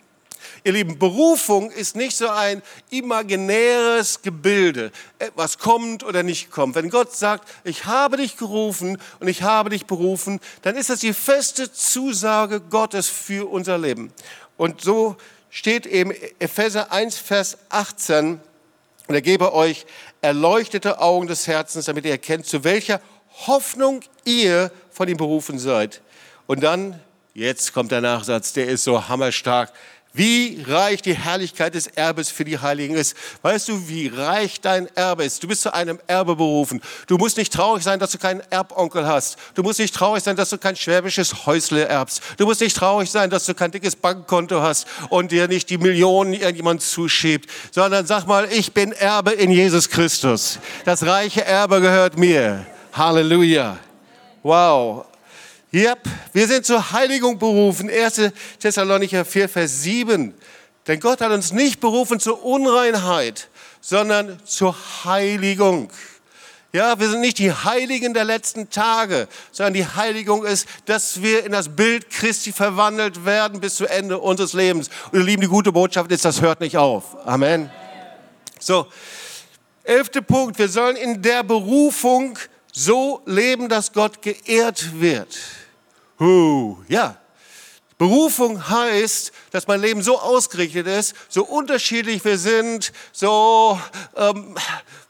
Ihr 0.63 0.73
Lieben, 0.73 0.99
Berufung 0.99 1.71
ist 1.71 1.95
nicht 1.95 2.15
so 2.15 2.29
ein 2.29 2.61
imaginäres 2.91 4.21
Gebilde, 4.21 4.91
was 5.33 5.57
kommt 5.57 6.03
oder 6.03 6.21
nicht 6.21 6.51
kommt. 6.51 6.75
Wenn 6.75 6.91
Gott 6.91 7.15
sagt, 7.15 7.49
ich 7.63 7.85
habe 7.85 8.17
dich 8.17 8.37
gerufen 8.37 8.99
und 9.19 9.27
ich 9.27 9.41
habe 9.41 9.71
dich 9.71 9.87
berufen, 9.87 10.39
dann 10.61 10.75
ist 10.75 10.91
das 10.91 10.99
die 10.99 11.13
feste 11.13 11.71
Zusage 11.71 12.61
Gottes 12.61 13.09
für 13.09 13.49
unser 13.49 13.79
Leben. 13.79 14.13
Und 14.55 14.81
so 14.81 15.15
steht 15.49 15.87
eben 15.87 16.11
Epheser 16.37 16.91
1, 16.91 17.17
Vers 17.17 17.57
18, 17.69 18.39
und 19.07 19.15
er 19.15 19.21
gebe 19.21 19.53
euch 19.53 19.87
erleuchtete 20.21 20.99
Augen 20.99 21.25
des 21.25 21.47
Herzens, 21.47 21.85
damit 21.85 22.05
ihr 22.05 22.11
erkennt, 22.11 22.45
zu 22.45 22.63
welcher 22.63 23.01
Hoffnung 23.47 24.01
ihr 24.25 24.71
von 24.91 25.09
ihm 25.09 25.17
berufen 25.17 25.57
seid. 25.57 26.01
Und 26.45 26.61
dann, 26.61 26.99
jetzt 27.33 27.73
kommt 27.73 27.91
der 27.91 28.01
Nachsatz, 28.01 28.53
der 28.53 28.67
ist 28.67 28.83
so 28.83 29.09
hammerstark. 29.09 29.73
Wie 30.13 30.61
reich 30.67 31.01
die 31.01 31.13
Herrlichkeit 31.13 31.73
des 31.73 31.87
Erbes 31.87 32.29
für 32.29 32.43
die 32.43 32.59
Heiligen 32.59 32.95
ist. 32.95 33.15
Weißt 33.43 33.69
du, 33.69 33.87
wie 33.87 34.07
reich 34.07 34.59
dein 34.59 34.87
Erbe 34.95 35.23
ist? 35.23 35.41
Du 35.41 35.47
bist 35.47 35.61
zu 35.61 35.73
einem 35.73 36.01
Erbe 36.05 36.35
berufen. 36.35 36.81
Du 37.07 37.17
musst 37.17 37.37
nicht 37.37 37.53
traurig 37.53 37.81
sein, 37.81 37.97
dass 37.97 38.11
du 38.11 38.17
keinen 38.17 38.41
Erbonkel 38.49 39.07
hast. 39.07 39.37
Du 39.55 39.63
musst 39.63 39.79
nicht 39.79 39.95
traurig 39.95 40.21
sein, 40.21 40.35
dass 40.35 40.49
du 40.49 40.57
kein 40.57 40.75
schwäbisches 40.75 41.45
Häusle 41.45 41.85
erbst. 41.85 42.21
Du 42.35 42.45
musst 42.45 42.59
nicht 42.59 42.75
traurig 42.75 43.09
sein, 43.09 43.29
dass 43.29 43.45
du 43.45 43.53
kein 43.53 43.71
dickes 43.71 43.95
Bankkonto 43.95 44.61
hast 44.61 44.85
und 45.09 45.31
dir 45.31 45.47
nicht 45.47 45.69
die 45.69 45.77
Millionen 45.77 46.33
irgendjemand 46.33 46.81
zuschiebt, 46.81 47.49
sondern 47.71 48.05
sag 48.05 48.27
mal, 48.27 48.51
ich 48.51 48.73
bin 48.73 48.91
Erbe 48.91 49.31
in 49.31 49.49
Jesus 49.49 49.89
Christus. 49.89 50.59
Das 50.83 51.05
reiche 51.05 51.45
Erbe 51.45 51.79
gehört 51.79 52.17
mir. 52.17 52.65
Halleluja. 52.91 53.77
Wow. 54.43 55.05
Yep, 55.73 55.99
wir 56.33 56.47
sind 56.47 56.65
zur 56.65 56.91
Heiligung 56.91 57.39
berufen. 57.39 57.89
1. 57.89 58.33
Thessalonicher 58.59 59.23
4, 59.23 59.47
Vers 59.47 59.83
7. 59.83 60.33
Denn 60.85 60.99
Gott 60.99 61.21
hat 61.21 61.31
uns 61.31 61.53
nicht 61.53 61.79
berufen 61.79 62.19
zur 62.19 62.43
Unreinheit, 62.43 63.47
sondern 63.79 64.37
zur 64.45 64.75
Heiligung. 65.05 65.89
Ja, 66.73 66.99
wir 66.99 67.09
sind 67.09 67.21
nicht 67.21 67.37
die 67.37 67.53
Heiligen 67.53 68.13
der 68.13 68.25
letzten 68.25 68.69
Tage, 68.69 69.29
sondern 69.53 69.73
die 69.73 69.85
Heiligung 69.85 70.45
ist, 70.45 70.67
dass 70.85 71.21
wir 71.21 71.45
in 71.45 71.53
das 71.53 71.69
Bild 71.69 72.09
Christi 72.09 72.51
verwandelt 72.51 73.25
werden 73.25 73.61
bis 73.61 73.75
zu 73.75 73.85
Ende 73.85 74.19
unseres 74.19 74.51
Lebens. 74.51 74.89
Und 75.11 75.19
ihr 75.19 75.25
Lieben, 75.25 75.41
die 75.41 75.47
gute 75.47 75.71
Botschaft 75.71 76.11
ist, 76.11 76.25
das 76.25 76.41
hört 76.41 76.59
nicht 76.59 76.75
auf. 76.75 77.15
Amen. 77.25 77.71
So, 78.59 78.87
elfter 79.83 80.21
Punkt. 80.21 80.59
Wir 80.59 80.67
sollen 80.67 80.97
in 80.97 81.21
der 81.21 81.43
Berufung 81.43 82.37
so 82.73 83.21
leben, 83.25 83.69
dass 83.69 83.93
Gott 83.93 84.21
geehrt 84.21 84.99
wird. 84.99 85.37
Huh, 86.21 86.77
ja. 86.87 87.17
Berufung 87.97 88.69
heißt, 88.69 89.31
dass 89.49 89.65
mein 89.65 89.81
Leben 89.81 90.03
so 90.03 90.19
ausgerichtet 90.19 90.85
ist, 90.85 91.15
so 91.29 91.43
unterschiedlich 91.43 92.23
wir 92.23 92.37
sind, 92.37 92.93
so 93.11 93.79
ähm, 94.15 94.55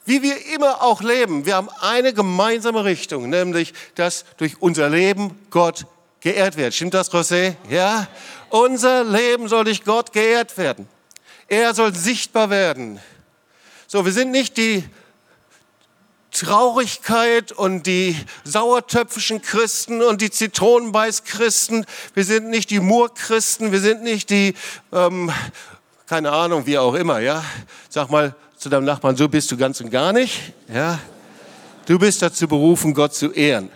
wie 0.05 0.21
wir 0.21 0.37
immer 0.55 0.81
auch 0.81 1.01
leben. 1.01 1.45
Wir 1.45 1.55
haben 1.55 1.67
eine 1.81 2.13
gemeinsame 2.13 2.85
Richtung, 2.85 3.29
nämlich, 3.29 3.73
dass 3.95 4.23
durch 4.37 4.61
unser 4.61 4.89
Leben 4.89 5.37
Gott 5.49 5.85
geehrt 6.21 6.55
wird. 6.55 6.73
Stimmt 6.73 6.93
das, 6.93 7.11
José? 7.11 7.55
Ja? 7.69 8.07
Unser 8.49 9.03
Leben 9.03 9.49
soll 9.49 9.65
durch 9.65 9.83
Gott 9.83 10.13
geehrt 10.13 10.57
werden. 10.57 10.87
Er 11.49 11.73
soll 11.73 11.93
sichtbar 11.93 12.49
werden. 12.49 13.01
So, 13.85 14.05
wir 14.05 14.13
sind 14.13 14.31
nicht 14.31 14.55
die 14.55 14.85
Traurigkeit 16.31 17.51
und 17.51 17.85
die 17.85 18.15
sauertöpfischen 18.43 19.41
Christen 19.41 20.01
und 20.01 20.21
die 20.21 20.31
Zitronenbeiß-Christen. 20.31 21.85
Wir 22.13 22.23
sind 22.23 22.49
nicht 22.49 22.69
die 22.69 22.79
Murr-Christen, 22.79 23.71
wir 23.71 23.79
sind 23.79 24.03
nicht 24.03 24.29
die, 24.29 24.53
ähm, 24.91 25.31
keine 26.07 26.31
Ahnung, 26.31 26.65
wie 26.65 26.77
auch 26.77 26.93
immer, 26.93 27.19
ja. 27.19 27.43
Sag 27.89 28.09
mal 28.09 28.35
zu 28.57 28.69
deinem 28.69 28.85
Nachbarn, 28.85 29.15
so 29.15 29.27
bist 29.27 29.51
du 29.51 29.57
ganz 29.57 29.81
und 29.81 29.89
gar 29.89 30.13
nicht, 30.13 30.53
ja. 30.73 30.99
Du 31.85 31.99
bist 31.99 32.21
dazu 32.21 32.47
berufen, 32.47 32.93
Gott 32.93 33.13
zu 33.13 33.31
ehren. 33.31 33.69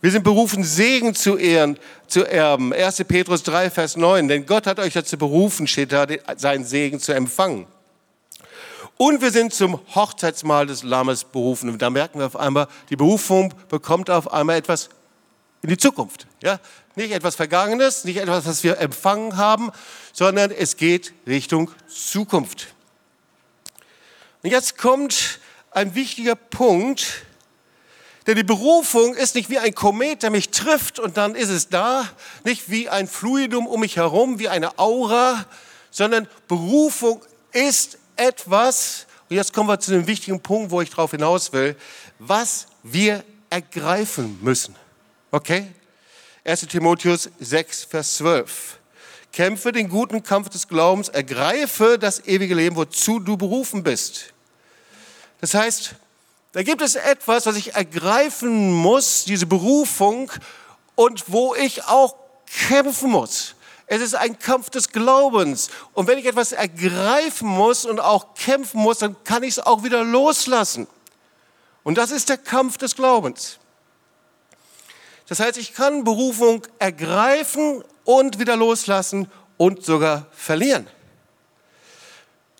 Wir 0.00 0.12
sind 0.12 0.22
berufen, 0.22 0.62
Segen 0.62 1.14
zu 1.14 1.36
ehren, 1.36 1.76
zu 2.06 2.24
erben. 2.24 2.72
1. 2.72 3.04
Petrus 3.08 3.42
3, 3.42 3.68
Vers 3.68 3.96
9. 3.96 4.28
Denn 4.28 4.46
Gott 4.46 4.66
hat 4.66 4.78
euch 4.78 4.92
dazu 4.92 5.18
berufen, 5.18 5.66
steht 5.66 5.92
da, 5.92 6.06
seinen 6.36 6.64
Segen 6.64 7.00
zu 7.00 7.12
empfangen. 7.12 7.66
Und 8.98 9.22
wir 9.22 9.30
sind 9.30 9.54
zum 9.54 9.80
Hochzeitsmahl 9.94 10.66
des 10.66 10.82
Lammes 10.82 11.22
berufen. 11.22 11.70
Und 11.70 11.80
da 11.80 11.88
merken 11.88 12.18
wir 12.18 12.26
auf 12.26 12.36
einmal, 12.36 12.66
die 12.90 12.96
Berufung 12.96 13.54
bekommt 13.68 14.10
auf 14.10 14.32
einmal 14.32 14.56
etwas 14.56 14.90
in 15.62 15.68
die 15.68 15.76
Zukunft. 15.76 16.26
Ja? 16.42 16.58
Nicht 16.96 17.12
etwas 17.12 17.36
Vergangenes, 17.36 18.04
nicht 18.04 18.16
etwas, 18.16 18.44
was 18.44 18.64
wir 18.64 18.78
empfangen 18.78 19.36
haben, 19.36 19.70
sondern 20.12 20.50
es 20.50 20.76
geht 20.76 21.14
Richtung 21.28 21.70
Zukunft. 21.86 22.74
Und 24.42 24.50
jetzt 24.50 24.76
kommt 24.76 25.38
ein 25.70 25.94
wichtiger 25.94 26.34
Punkt, 26.34 27.22
denn 28.26 28.34
die 28.34 28.42
Berufung 28.44 29.14
ist 29.14 29.36
nicht 29.36 29.48
wie 29.48 29.58
ein 29.58 29.76
Komet, 29.76 30.24
der 30.24 30.30
mich 30.30 30.50
trifft 30.50 30.98
und 30.98 31.16
dann 31.16 31.36
ist 31.36 31.50
es 31.50 31.68
da, 31.68 32.04
nicht 32.44 32.68
wie 32.68 32.88
ein 32.88 33.06
Fluidum 33.06 33.68
um 33.68 33.80
mich 33.80 33.96
herum, 33.96 34.40
wie 34.40 34.48
eine 34.48 34.76
Aura, 34.78 35.46
sondern 35.90 36.26
Berufung 36.48 37.24
ist 37.52 37.98
etwas, 38.18 39.06
und 39.28 39.36
jetzt 39.36 39.52
kommen 39.52 39.68
wir 39.68 39.78
zu 39.80 39.90
dem 39.90 40.06
wichtigen 40.06 40.40
Punkt, 40.40 40.70
wo 40.70 40.80
ich 40.80 40.90
darauf 40.90 41.10
hinaus 41.10 41.52
will, 41.52 41.76
was 42.18 42.66
wir 42.82 43.24
ergreifen 43.50 44.38
müssen. 44.42 44.74
Okay? 45.30 45.66
1 46.44 46.60
Timotheus 46.68 47.28
6, 47.40 47.84
Vers 47.84 48.16
12. 48.16 48.78
Kämpfe 49.32 49.72
den 49.72 49.88
guten 49.88 50.22
Kampf 50.22 50.48
des 50.48 50.66
Glaubens, 50.66 51.08
ergreife 51.08 51.98
das 51.98 52.26
ewige 52.26 52.54
Leben, 52.54 52.76
wozu 52.76 53.20
du 53.20 53.36
berufen 53.36 53.82
bist. 53.82 54.32
Das 55.40 55.54
heißt, 55.54 55.94
da 56.52 56.62
gibt 56.62 56.80
es 56.80 56.94
etwas, 56.94 57.46
was 57.46 57.56
ich 57.56 57.74
ergreifen 57.74 58.72
muss, 58.72 59.24
diese 59.24 59.46
Berufung, 59.46 60.30
und 60.98 61.30
wo 61.30 61.54
ich 61.54 61.84
auch 61.84 62.16
kämpfen 62.66 63.10
muss. 63.10 63.54
Es 63.88 64.02
ist 64.02 64.14
ein 64.14 64.38
Kampf 64.38 64.68
des 64.70 64.92
Glaubens. 64.92 65.70
Und 65.94 66.06
wenn 66.06 66.18
ich 66.18 66.26
etwas 66.26 66.52
ergreifen 66.52 67.48
muss 67.48 67.86
und 67.86 68.00
auch 68.00 68.34
kämpfen 68.34 68.80
muss, 68.80 68.98
dann 68.98 69.16
kann 69.24 69.42
ich 69.42 69.52
es 69.52 69.58
auch 69.58 69.82
wieder 69.82 70.04
loslassen. 70.04 70.86
Und 71.84 71.96
das 71.96 72.10
ist 72.10 72.28
der 72.28 72.36
Kampf 72.36 72.76
des 72.76 72.94
Glaubens. 72.94 73.58
Das 75.26 75.40
heißt, 75.40 75.56
ich 75.56 75.74
kann 75.74 76.04
Berufung 76.04 76.66
ergreifen 76.78 77.82
und 78.04 78.38
wieder 78.38 78.56
loslassen 78.56 79.30
und 79.56 79.84
sogar 79.84 80.26
verlieren. 80.32 80.86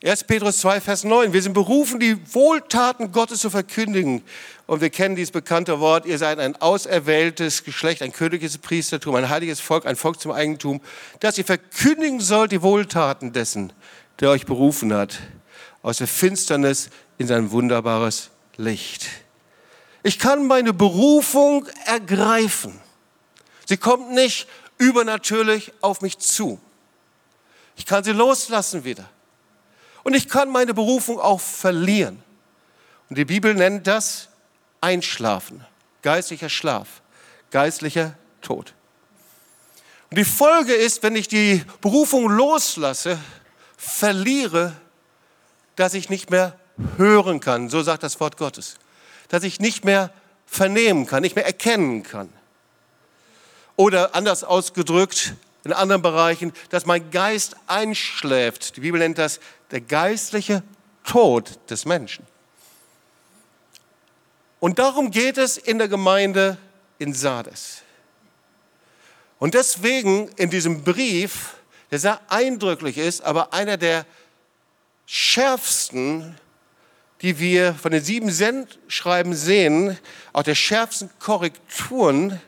1. 0.05 0.25
Petrus 0.25 0.59
2, 0.59 0.81
Vers 0.81 1.02
9. 1.02 1.33
Wir 1.33 1.43
sind 1.43 1.55
berufen, 1.55 1.99
die 1.99 2.17
Wohltaten 2.33 3.11
Gottes 3.11 3.40
zu 3.40 3.50
verkündigen. 3.50 4.23
Und 4.69 4.81
wir 4.81 4.90
kennen 4.90 5.17
dieses 5.17 5.33
bekannte 5.33 5.81
Wort, 5.81 6.07
ihr 6.07 6.19
seid 6.19 6.38
ein 6.38 6.55
auserwähltes 6.55 7.64
Geschlecht, 7.64 8.02
ein 8.02 8.12
königliches 8.12 8.59
Priestertum, 8.59 9.17
ein 9.17 9.28
heiliges 9.28 9.59
Volk, 9.59 9.87
ein 9.87 9.97
Volk 9.97 10.21
zum 10.21 10.31
Eigentum, 10.31 10.81
dass 11.19 11.37
ihr 11.37 11.45
verkündigen 11.45 12.21
sollt 12.21 12.52
die 12.52 12.62
Wohltaten 12.62 13.33
dessen, 13.33 13.73
der 14.21 14.31
euch 14.31 14.47
berufen 14.47 14.95
hat, 14.95 15.19
aus 15.83 15.99
der 15.99 16.07
Finsternis 16.07 16.90
in 17.17 17.26
sein 17.26 17.50
wunderbares 17.50 18.31
Licht. 18.57 19.09
Ich 20.05 20.21
kann 20.21 20.47
meine 20.47 20.73
Berufung 20.73 21.67
ergreifen. 21.87 22.78
Sie 23.67 23.76
kommt 23.76 24.12
nicht 24.12 24.47
übernatürlich 24.76 25.73
auf 25.81 26.02
mich 26.02 26.19
zu. 26.19 26.61
Ich 27.76 27.85
kann 27.85 28.05
sie 28.05 28.12
loslassen 28.12 28.85
wieder. 28.85 29.11
Und 30.05 30.14
ich 30.14 30.28
kann 30.28 30.50
meine 30.50 30.75
Berufung 30.75 31.19
auch 31.21 31.40
verlieren. 31.40 32.23
Und 33.09 33.19
die 33.19 33.25
Bibel 33.25 33.55
nennt 33.55 33.87
das 33.87 34.28
Einschlafen, 34.81 35.64
geistlicher 36.02 36.49
Schlaf, 36.49 37.02
geistlicher 37.50 38.14
Tod. 38.43 38.75
Und 40.11 40.19
die 40.19 40.25
Folge 40.25 40.75
ist, 40.75 41.02
wenn 41.02 41.17
ich 41.17 41.28
die 41.28 41.62
Berufung 41.81 42.28
loslasse, 42.28 43.19
verliere, 43.76 44.75
dass 45.76 45.95
ich 45.95 46.11
nicht 46.11 46.31
mehr 46.31 46.59
hören 46.97 47.40
kann, 47.40 47.69
so 47.69 47.83
sagt 47.83 48.02
das 48.02 48.21
Wort 48.21 48.37
Gottes. 48.37 48.76
Dass 49.28 49.43
ich 49.43 49.61
nicht 49.61 49.85
mehr 49.85 50.11
vernehmen 50.47 51.07
kann, 51.07 51.23
nicht 51.23 51.37
mehr 51.37 51.47
erkennen 51.47 52.02
kann. 52.02 52.33
Oder 53.76 54.14
anders 54.14 54.45
ausgedrückt, 54.45 55.35
in 55.64 55.73
anderen 55.73 56.02
Bereichen, 56.02 56.52
dass 56.71 56.87
mein 56.87 57.11
Geist 57.11 57.57
einschläft. 57.67 58.76
Die 58.76 58.81
Bibel 58.81 58.99
nennt 58.99 59.19
das 59.19 59.38
der 59.71 59.81
geistliche 59.81 60.63
Tod 61.05 61.59
des 61.71 61.85
Menschen. 61.85 62.27
Und 64.61 64.79
darum 64.79 65.11
geht 65.11 65.39
es 65.39 65.57
in 65.57 65.79
der 65.79 65.89
Gemeinde 65.89 66.59
in 66.99 67.15
Sardes. 67.15 67.83
Und 69.39 69.55
deswegen 69.55 70.29
in 70.37 70.51
diesem 70.51 70.83
Brief, 70.83 71.55
der 71.91 71.99
sehr 71.99 72.21
eindrücklich 72.29 72.99
ist, 72.99 73.23
aber 73.23 73.53
einer 73.53 73.77
der 73.77 74.05
schärfsten, 75.07 76.37
die 77.23 77.39
wir 77.39 77.75
von 77.75 77.93
den 77.93 78.03
sieben 78.03 78.31
Sendschreiben 78.31 79.35
sehen, 79.35 79.97
auch 80.33 80.43
der 80.43 80.55
schärfsten 80.55 81.11
Korrekturen, 81.19 82.41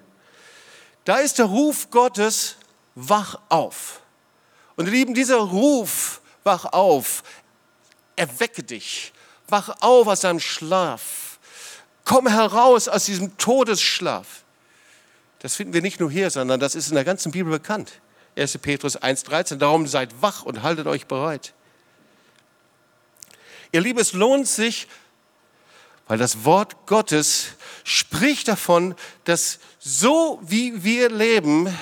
da 1.05 1.17
ist 1.17 1.39
der 1.39 1.47
Ruf 1.47 1.91
Gottes, 1.91 2.57
wach 2.95 3.41
auf. 3.49 4.03
Und 4.77 4.87
ihr 4.87 4.93
Lieben, 4.93 5.15
dieser 5.15 5.39
Ruf, 5.39 6.21
wach 6.51 6.65
auf, 6.73 7.23
erwecke 8.17 8.65
dich, 8.65 9.13
wach 9.47 9.69
auf 9.81 10.09
aus 10.09 10.21
deinem 10.23 10.41
Schlaf, 10.41 11.39
komm 12.05 12.27
heraus 12.27 12.89
aus 12.89 13.05
diesem 13.05 13.37
Todesschlaf. 13.39 14.43
Das 15.39 15.55
finden 15.55 15.75
wir 15.75 15.81
nicht 15.81 16.01
nur 16.01 16.11
hier, 16.11 16.29
sondern 16.29 16.59
das 16.59 16.75
ist 16.75 16.89
in 16.89 16.97
der 16.97 17.05
ganzen 17.05 17.31
Bibel 17.31 17.53
bekannt. 17.53 17.93
1. 18.37 18.59
Petrus 18.59 19.01
1,13. 19.01 19.57
Darum 19.57 19.87
seid 19.87 20.11
wach 20.21 20.43
und 20.43 20.63
haltet 20.65 20.89
euch 20.89 21.07
bereit. 21.07 21.55
Ihr 23.71 23.81
Lieben, 23.81 24.01
es 24.01 24.13
lohnt 24.13 24.49
sich, 24.49 24.89
weil 26.09 26.19
das 26.19 26.45
Wort 26.45 26.87
Gottes 26.87 27.51
spricht 27.85 28.49
davon, 28.49 28.97
dass 29.23 29.61
so 29.79 30.41
wie 30.43 30.83
wir 30.83 31.11
leben, 31.11 31.73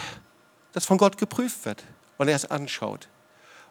das 0.72 0.84
von 0.84 0.98
Gott 0.98 1.16
geprüft 1.16 1.64
wird 1.64 1.82
und 2.18 2.28
er 2.28 2.37
es 2.37 2.44
anschaut. 2.44 3.08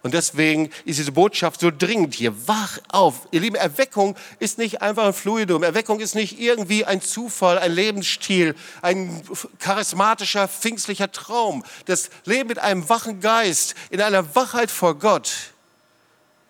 Und 0.04 0.14
deswegen 0.14 0.70
ist 0.86 1.00
diese 1.00 1.12
Botschaft 1.12 1.60
so 1.60 1.72
dringend 1.72 2.14
hier. 2.14 2.48
Wach 2.48 2.80
auf. 2.90 3.28
Ihr 3.32 3.42
Lieben, 3.42 3.56
Erweckung 3.56 4.16
ist 4.40 4.58
nicht 4.58 4.82
einfach 4.82 5.06
ein 5.06 5.14
Fluidum. 5.14 5.64
Erweckung 5.64 6.00
ist 6.00 6.16
nicht 6.16 6.40
irgendwie 6.40 6.86
ein 6.86 7.02
Zufall, 7.02 7.58
ein 7.58 7.72
Lebensstil, 7.72 8.56
ein 8.82 9.22
charismatischer, 9.60 10.48
pfingstlicher 10.48 11.12
Traum. 11.12 11.64
Das 11.86 12.10
Leben 12.26 12.50
mit 12.50 12.60
einem 12.60 12.88
wachen 12.90 13.20
Geist, 13.20 13.76
in 13.90 14.02
einer 14.02 14.36
Wachheit 14.36 14.72
vor 14.72 14.98
Gott, 14.98 15.32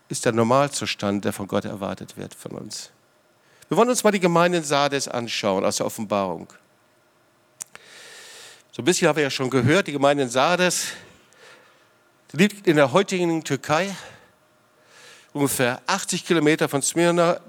ist 0.10 0.26
der 0.26 0.34
Normalzustand, 0.34 1.26
der 1.26 1.34
von 1.34 1.48
Gott 1.48 1.66
erwartet 1.66 2.18
wird 2.18 2.34
von 2.34 2.52
uns. 2.52 2.92
Wir 3.70 3.78
wollen 3.78 3.90
uns 3.90 4.04
mal 4.04 4.12
die 4.12 4.20
Gemeinde 4.20 4.60
in 4.60 4.64
Sardes 4.64 5.08
anschauen 5.08 5.66
aus 5.66 5.78
der 5.78 5.86
Offenbarung. 5.86 6.48
So 8.72 8.82
ein 8.82 8.86
bisschen 8.86 9.08
haben 9.08 9.16
wir 9.16 9.24
ja 9.24 9.30
schon 9.30 9.50
gehört, 9.50 9.88
die 9.88 9.92
Gemeinde 9.92 10.24
in 10.24 10.30
Sardes 10.30 10.88
liegt 12.34 12.68
in 12.68 12.76
der 12.76 12.92
heutigen 12.92 13.44
Türkei, 13.44 13.96
ungefähr 15.34 15.82
80 15.88 16.26
Kilometer 16.26 16.68
von 16.68 16.82
Smyrna, 16.82 17.40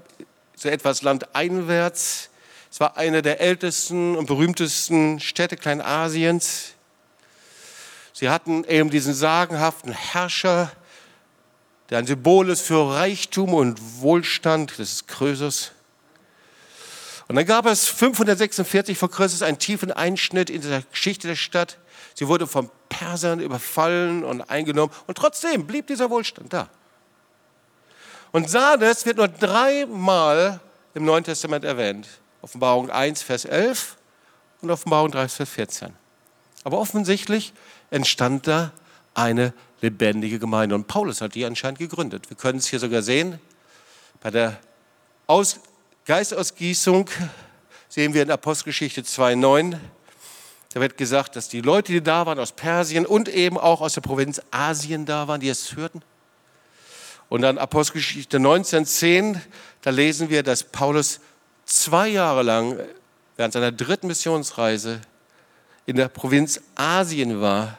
so 0.55 0.69
etwas 0.69 1.01
landeinwärts. 1.01 2.29
Es 2.71 2.79
war 2.79 2.97
eine 2.97 3.21
der 3.21 3.41
ältesten 3.41 4.15
und 4.15 4.27
berühmtesten 4.27 5.19
Städte 5.19 5.57
Kleinasiens. 5.57 6.73
Sie 8.13 8.29
hatten 8.29 8.63
eben 8.65 8.89
diesen 8.89 9.13
sagenhaften 9.13 9.91
Herrscher, 9.91 10.71
der 11.89 11.97
ein 11.97 12.05
Symbol 12.05 12.49
ist 12.49 12.61
für 12.61 12.93
Reichtum 12.93 13.53
und 13.53 13.79
Wohlstand, 14.01 14.71
das 14.71 14.91
ist 14.91 15.07
Krösus. 15.07 15.71
Und 17.27 17.35
dann 17.35 17.45
gab 17.45 17.65
es 17.65 17.87
546 17.87 18.97
vor 18.97 19.11
Christus 19.11 19.41
einen 19.41 19.59
tiefen 19.59 19.91
Einschnitt 19.91 20.49
in 20.49 20.61
der 20.61 20.83
Geschichte 20.91 21.27
der 21.27 21.35
Stadt. 21.35 21.77
Sie 22.15 22.27
wurde 22.27 22.47
von 22.47 22.69
Persern 22.99 23.39
überfallen 23.39 24.25
und 24.25 24.41
eingenommen 24.49 24.91
und 25.07 25.17
trotzdem 25.17 25.65
blieb 25.65 25.87
dieser 25.87 26.09
Wohlstand 26.09 26.51
da. 26.51 26.67
Und 28.33 28.49
Sardes 28.49 29.05
wird 29.05 29.17
nur 29.17 29.29
dreimal 29.29 30.59
im 30.93 31.05
Neuen 31.05 31.23
Testament 31.23 31.63
erwähnt. 31.63 32.09
Offenbarung 32.41 32.89
1, 32.89 33.21
Vers 33.21 33.45
11 33.45 33.95
und 34.61 34.69
Offenbarung 34.69 35.11
3, 35.11 35.29
Vers 35.29 35.49
14. 35.49 35.93
Aber 36.65 36.77
offensichtlich 36.77 37.53
entstand 37.89 38.47
da 38.47 38.73
eine 39.13 39.53
lebendige 39.79 40.37
Gemeinde. 40.37 40.75
Und 40.75 40.87
Paulus 40.87 41.21
hat 41.21 41.35
die 41.35 41.45
anscheinend 41.45 41.79
gegründet. 41.79 42.29
Wir 42.29 42.35
können 42.35 42.59
es 42.59 42.67
hier 42.67 42.79
sogar 42.79 43.01
sehen. 43.01 43.39
Bei 44.19 44.29
der 44.29 44.59
Aus 45.25 45.61
Geistausgießung 46.05 47.09
sehen 47.87 48.13
wir 48.13 48.23
in 48.23 48.31
Apostelgeschichte 48.31 49.01
2,9. 49.03 49.77
Da 50.73 50.79
wird 50.79 50.97
gesagt, 50.97 51.35
dass 51.35 51.49
die 51.49 51.61
Leute, 51.61 51.91
die 51.91 52.01
da 52.01 52.25
waren 52.25 52.39
aus 52.39 52.51
Persien 52.51 53.05
und 53.05 53.27
eben 53.27 53.57
auch 53.57 53.81
aus 53.81 53.95
der 53.95 54.01
Provinz 54.01 54.41
Asien 54.51 55.05
da 55.05 55.27
waren, 55.27 55.41
die 55.41 55.49
es 55.49 55.75
hörten. 55.75 56.01
Und 57.27 57.41
dann 57.41 57.57
Apostelgeschichte 57.57 58.37
19,10, 58.37 59.39
da 59.81 59.89
lesen 59.89 60.29
wir, 60.29 60.43
dass 60.43 60.63
Paulus 60.63 61.19
zwei 61.65 62.09
Jahre 62.09 62.43
lang 62.43 62.79
während 63.35 63.53
seiner 63.53 63.71
dritten 63.71 64.07
Missionsreise 64.07 65.01
in 65.85 65.95
der 65.95 66.07
Provinz 66.07 66.61
Asien 66.75 67.41
war 67.41 67.77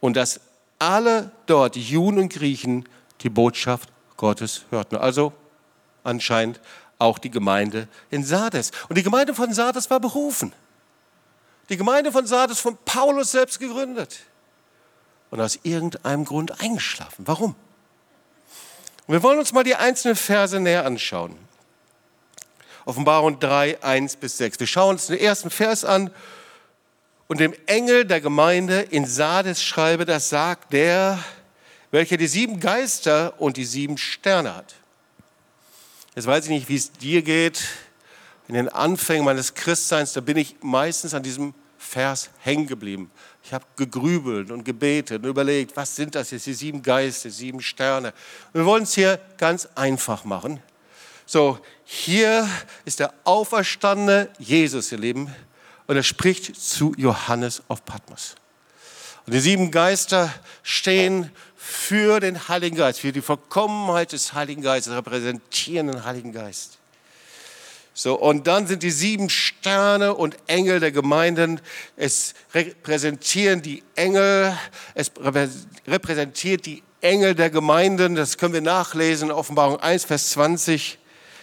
und 0.00 0.16
dass 0.16 0.40
alle 0.78 1.30
dort, 1.46 1.76
Juden 1.76 2.18
und 2.18 2.32
Griechen, 2.32 2.88
die 3.20 3.30
Botschaft 3.30 3.88
Gottes 4.16 4.64
hörten. 4.70 4.96
Also 4.96 5.32
anscheinend 6.02 6.60
auch 6.98 7.18
die 7.18 7.30
Gemeinde 7.30 7.88
in 8.10 8.24
Sardes. 8.24 8.72
Und 8.88 8.98
die 8.98 9.02
Gemeinde 9.02 9.34
von 9.34 9.52
Sardes 9.52 9.90
war 9.90 10.00
berufen. 10.00 10.52
Die 11.72 11.78
Gemeinde 11.78 12.12
von 12.12 12.26
Sardes 12.26 12.60
von 12.60 12.76
Paulus 12.84 13.32
selbst 13.32 13.58
gegründet. 13.58 14.18
Und 15.30 15.40
aus 15.40 15.58
irgendeinem 15.62 16.26
Grund 16.26 16.60
eingeschlafen. 16.60 17.26
Warum? 17.26 17.54
Und 19.06 19.14
wir 19.14 19.22
wollen 19.22 19.38
uns 19.38 19.54
mal 19.54 19.64
die 19.64 19.74
einzelnen 19.74 20.16
Verse 20.16 20.60
näher 20.60 20.84
anschauen. 20.84 21.34
Offenbarung 22.84 23.40
3, 23.40 23.82
1 23.82 24.16
bis 24.16 24.36
6. 24.36 24.60
Wir 24.60 24.66
schauen 24.66 24.96
uns 24.96 25.06
den 25.06 25.18
ersten 25.18 25.48
Vers 25.48 25.86
an 25.86 26.10
und 27.26 27.40
dem 27.40 27.54
Engel 27.64 28.04
der 28.04 28.20
Gemeinde 28.20 28.82
in 28.82 29.06
Sardes 29.06 29.62
schreibe, 29.62 30.04
das 30.04 30.28
sagt 30.28 30.74
der, 30.74 31.24
welcher 31.90 32.18
die 32.18 32.26
sieben 32.26 32.60
Geister 32.60 33.40
und 33.40 33.56
die 33.56 33.64
sieben 33.64 33.96
Sterne 33.96 34.54
hat. 34.54 34.74
Jetzt 36.14 36.26
weiß 36.26 36.44
ich 36.44 36.50
nicht, 36.50 36.68
wie 36.68 36.76
es 36.76 36.92
dir 36.92 37.22
geht. 37.22 37.62
In 38.46 38.56
den 38.56 38.68
Anfängen 38.68 39.24
meines 39.24 39.54
Christseins, 39.54 40.12
da 40.12 40.20
bin 40.20 40.36
ich 40.36 40.56
meistens 40.60 41.14
an 41.14 41.22
diesem 41.22 41.54
Vers 41.92 42.30
hängen 42.38 42.66
geblieben. 42.66 43.10
Ich 43.44 43.52
habe 43.52 43.66
gegrübelt 43.76 44.50
und 44.50 44.64
gebetet 44.64 45.22
und 45.22 45.28
überlegt, 45.28 45.76
was 45.76 45.94
sind 45.94 46.14
das 46.14 46.30
jetzt, 46.30 46.46
die 46.46 46.54
sieben 46.54 46.82
Geister, 46.82 47.28
sieben 47.28 47.60
Sterne. 47.60 48.14
Wir 48.54 48.64
wollen 48.64 48.84
es 48.84 48.94
hier 48.94 49.20
ganz 49.36 49.68
einfach 49.74 50.24
machen. 50.24 50.62
So, 51.26 51.58
hier 51.84 52.48
ist 52.86 53.00
der 53.00 53.12
auferstandene 53.24 54.30
Jesus, 54.38 54.90
ihr 54.90 54.98
Lieben 54.98 55.34
und 55.86 55.96
er 55.96 56.02
spricht 56.02 56.56
zu 56.56 56.94
Johannes 56.96 57.62
auf 57.68 57.84
Patmos. 57.84 58.36
Und 59.26 59.34
die 59.34 59.40
sieben 59.40 59.70
Geister 59.70 60.32
stehen 60.62 61.30
für 61.56 62.20
den 62.20 62.48
Heiligen 62.48 62.76
Geist, 62.76 63.00
für 63.00 63.12
die 63.12 63.20
Vollkommenheit 63.20 64.12
des 64.12 64.32
Heiligen 64.32 64.62
Geistes, 64.62 64.94
repräsentieren 64.94 65.88
den 65.88 66.04
Heiligen 66.06 66.32
Geist. 66.32 66.78
So, 67.94 68.18
und 68.18 68.46
dann 68.46 68.66
sind 68.66 68.82
die 68.82 68.90
sieben 68.90 69.28
Sterne 69.28 70.14
und 70.14 70.36
Engel 70.46 70.80
der 70.80 70.92
Gemeinden. 70.92 71.60
Es 71.96 72.34
repräsentieren 72.54 73.60
die 73.60 73.82
Engel, 73.96 74.56
es 74.94 75.12
repräsentiert 75.86 76.64
die 76.64 76.82
Engel 77.02 77.34
der 77.34 77.50
Gemeinden. 77.50 78.14
Das 78.14 78.38
können 78.38 78.54
wir 78.54 78.62
nachlesen 78.62 79.28
in 79.28 79.34
Offenbarung 79.34 79.78
1, 79.78 80.04
Vers 80.04 80.30
20. 80.30 80.98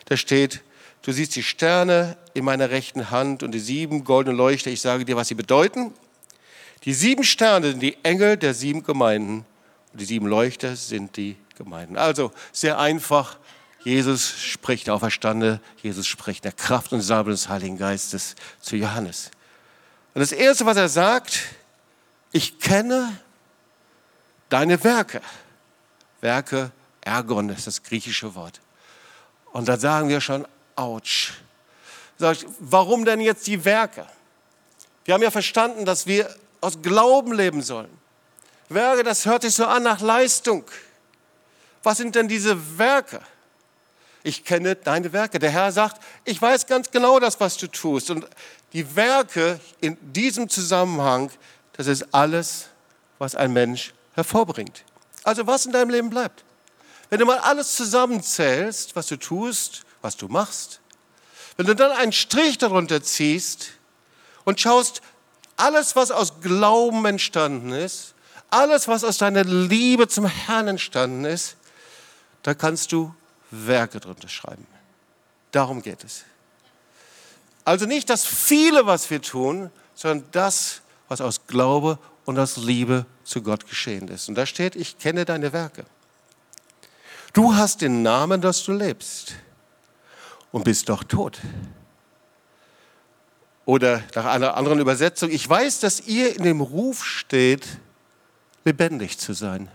Da 0.06 0.18
steht, 0.18 0.62
Du 1.02 1.14
siehst 1.14 1.36
die 1.36 1.44
Sterne 1.44 2.18
in 2.34 2.44
meiner 2.44 2.72
rechten 2.72 3.10
Hand 3.10 3.42
und 3.42 3.52
die 3.52 3.60
sieben 3.60 4.04
goldenen 4.04 4.38
Leuchter. 4.38 4.70
Ich 4.70 4.82
sage 4.82 5.06
dir, 5.06 5.16
was 5.16 5.30
sie 5.30 5.36
bedeuten. 5.36 5.94
Die 6.84 6.94
sieben 6.94 7.24
Sterne 7.24 7.72
sind 7.72 7.82
die 7.82 7.98
Engel 8.04 8.38
der 8.38 8.54
sieben 8.54 8.84
Gemeinden 8.84 9.46
und 9.92 10.02
die 10.02 10.06
sieben 10.06 10.28
Leuchter 10.28 10.76
sind 10.76 11.16
die 11.16 11.38
Gemeinden. 11.58 11.98
Also 11.98 12.32
sehr 12.52 12.80
einfach. 12.80 13.38
Jesus 13.84 14.40
spricht 14.40 14.90
auferstande, 14.90 15.62
Jesus 15.82 16.06
spricht 16.06 16.44
der 16.44 16.52
Kraft 16.52 16.92
und 16.92 17.02
Salbe 17.02 17.32
des 17.32 17.48
Heiligen 17.48 17.78
Geistes 17.78 18.36
zu 18.62 18.76
Johannes. 18.76 19.32
Und 20.14 20.20
das 20.20 20.32
Erste, 20.32 20.66
was 20.66 20.76
er 20.76 20.90
sagt, 20.90 21.40
ich 22.32 22.60
kenne 22.60 23.18
deine 24.50 24.84
Werke. 24.84 25.22
Werke, 26.22 26.72
Ergon 27.02 27.50
ist 27.50 27.68
das 27.68 27.84
griechische 27.84 28.36
Wort. 28.36 28.60
Und 29.52 29.68
da 29.68 29.78
sagen 29.78 30.10
wir 30.10 30.20
schon, 30.22 30.46
ich, 30.76 32.46
warum 32.60 33.06
denn 33.06 33.22
jetzt 33.22 33.48
die 33.48 33.64
Werke? 33.64 34.06
Wir 35.06 35.14
haben 35.14 35.24
ja 35.24 35.32
verstanden, 35.32 35.86
dass 35.86 36.06
wir 36.06 36.34
aus 36.62 36.82
Glauben 36.82 37.34
leben 37.34 37.62
sollen. 37.62 37.90
Werke, 38.68 39.04
das 39.04 39.26
hört 39.26 39.42
sich 39.42 39.56
so 39.56 39.66
an 39.66 39.84
nach 39.84 40.02
Leistung. 40.02 40.66
Was 41.82 41.98
sind 41.98 42.16
denn 42.16 42.28
diese 42.28 42.78
Werke? 42.78 43.22
Ich 44.24 44.44
kenne 44.44 44.76
deine 44.76 45.14
Werke. 45.14 45.40
Der 45.40 45.50
Herr 45.50 45.72
sagt, 45.72 46.02
ich 46.26 46.42
weiß 46.42 46.68
ganz 46.68 46.92
genau 46.92 47.20
das, 47.20 47.40
was 47.40 47.58
du 47.58 47.68
tust. 47.68 48.10
Und 48.10 48.26
die 48.74 48.96
Werke 48.96 49.60
in 49.80 49.98
diesem 50.14 50.50
Zusammenhang, 50.50 51.32
das 51.74 51.88
ist 51.88 52.14
alles, 52.14 52.68
was 53.18 53.36
ein 53.36 53.54
Mensch 53.54 53.94
hervorbringt. 54.14 54.84
Also 55.24 55.48
was 55.48 55.66
in 55.66 55.72
deinem 55.72 55.90
Leben 55.90 56.10
bleibt. 56.10 56.44
Wenn 57.10 57.20
du 57.20 57.26
mal 57.26 57.40
alles 57.40 57.76
zusammenzählst, 57.76 58.96
was 58.96 59.08
du 59.08 59.18
tust, 59.18 59.84
was 60.02 60.18
du 60.18 60.28
machst, 60.28 60.80
wenn 61.58 61.66
du 61.66 61.76
dann 61.76 61.92
einen 61.92 62.14
Strich 62.14 62.58
darunter 62.58 63.02
ziehst 63.02 63.72
und 64.46 64.60
schaust, 64.60 65.02
alles, 65.58 65.96
was 65.96 66.12
aus 66.12 66.40
Glauben 66.42 67.06
entstanden 67.06 67.72
ist, 67.72 68.14
alles, 68.50 68.88
was 68.88 69.04
aus 69.04 69.18
deiner 69.18 69.44
Liebe 69.44 70.08
zum 70.08 70.26
Herrn 70.26 70.68
entstanden 70.68 71.26
ist, 71.26 71.58
da 72.44 72.54
kannst 72.54 72.92
du 72.92 73.14
Werke 73.52 74.00
drunter 74.00 74.28
schreiben. 74.28 74.68
Darum 75.52 75.82
geht 75.82 76.04
es. 76.04 76.24
Also 77.66 77.86
nicht 77.86 78.10
das 78.10 78.26
viele, 78.26 78.86
was 78.86 79.10
wir 79.10 79.22
tun, 79.22 79.72
sondern 79.96 80.28
das, 80.32 80.82
was 81.08 81.22
aus 81.22 81.46
Glaube 81.48 82.00
und 82.26 82.38
aus 82.40 82.58
Liebe 82.58 83.06
zu 83.24 83.42
Gott 83.42 83.68
geschehen 83.68 84.08
ist. 84.08 84.30
Und 84.30 84.36
da 84.36 84.46
steht, 84.46 84.76
ich 84.76 84.98
kenne 84.98 85.26
deine 85.26 85.54
Werke. 85.54 85.86
Du 87.34 87.56
hast 87.56 87.82
den 87.82 88.02
Namen, 88.02 88.42
dass 88.42 88.64
du 88.64 88.72
lebst 88.72 89.36
und 90.52 90.64
bist 90.64 90.90
doch 90.90 91.04
tot. 91.04 91.40
Oder 93.66 94.04
nach 94.16 94.26
einer 94.26 94.58
anderen 94.58 94.80
Übersetzung, 94.80 95.30
ich 95.30 95.48
weiß, 95.48 95.80
dass 95.80 96.02
ihr 96.02 96.36
in 96.36 96.44
dem 96.44 96.62
Ruf 96.62 97.06
steht, 97.06 97.68
lebendig 98.66 99.20
zu 99.20 99.34
sein. 99.34 99.70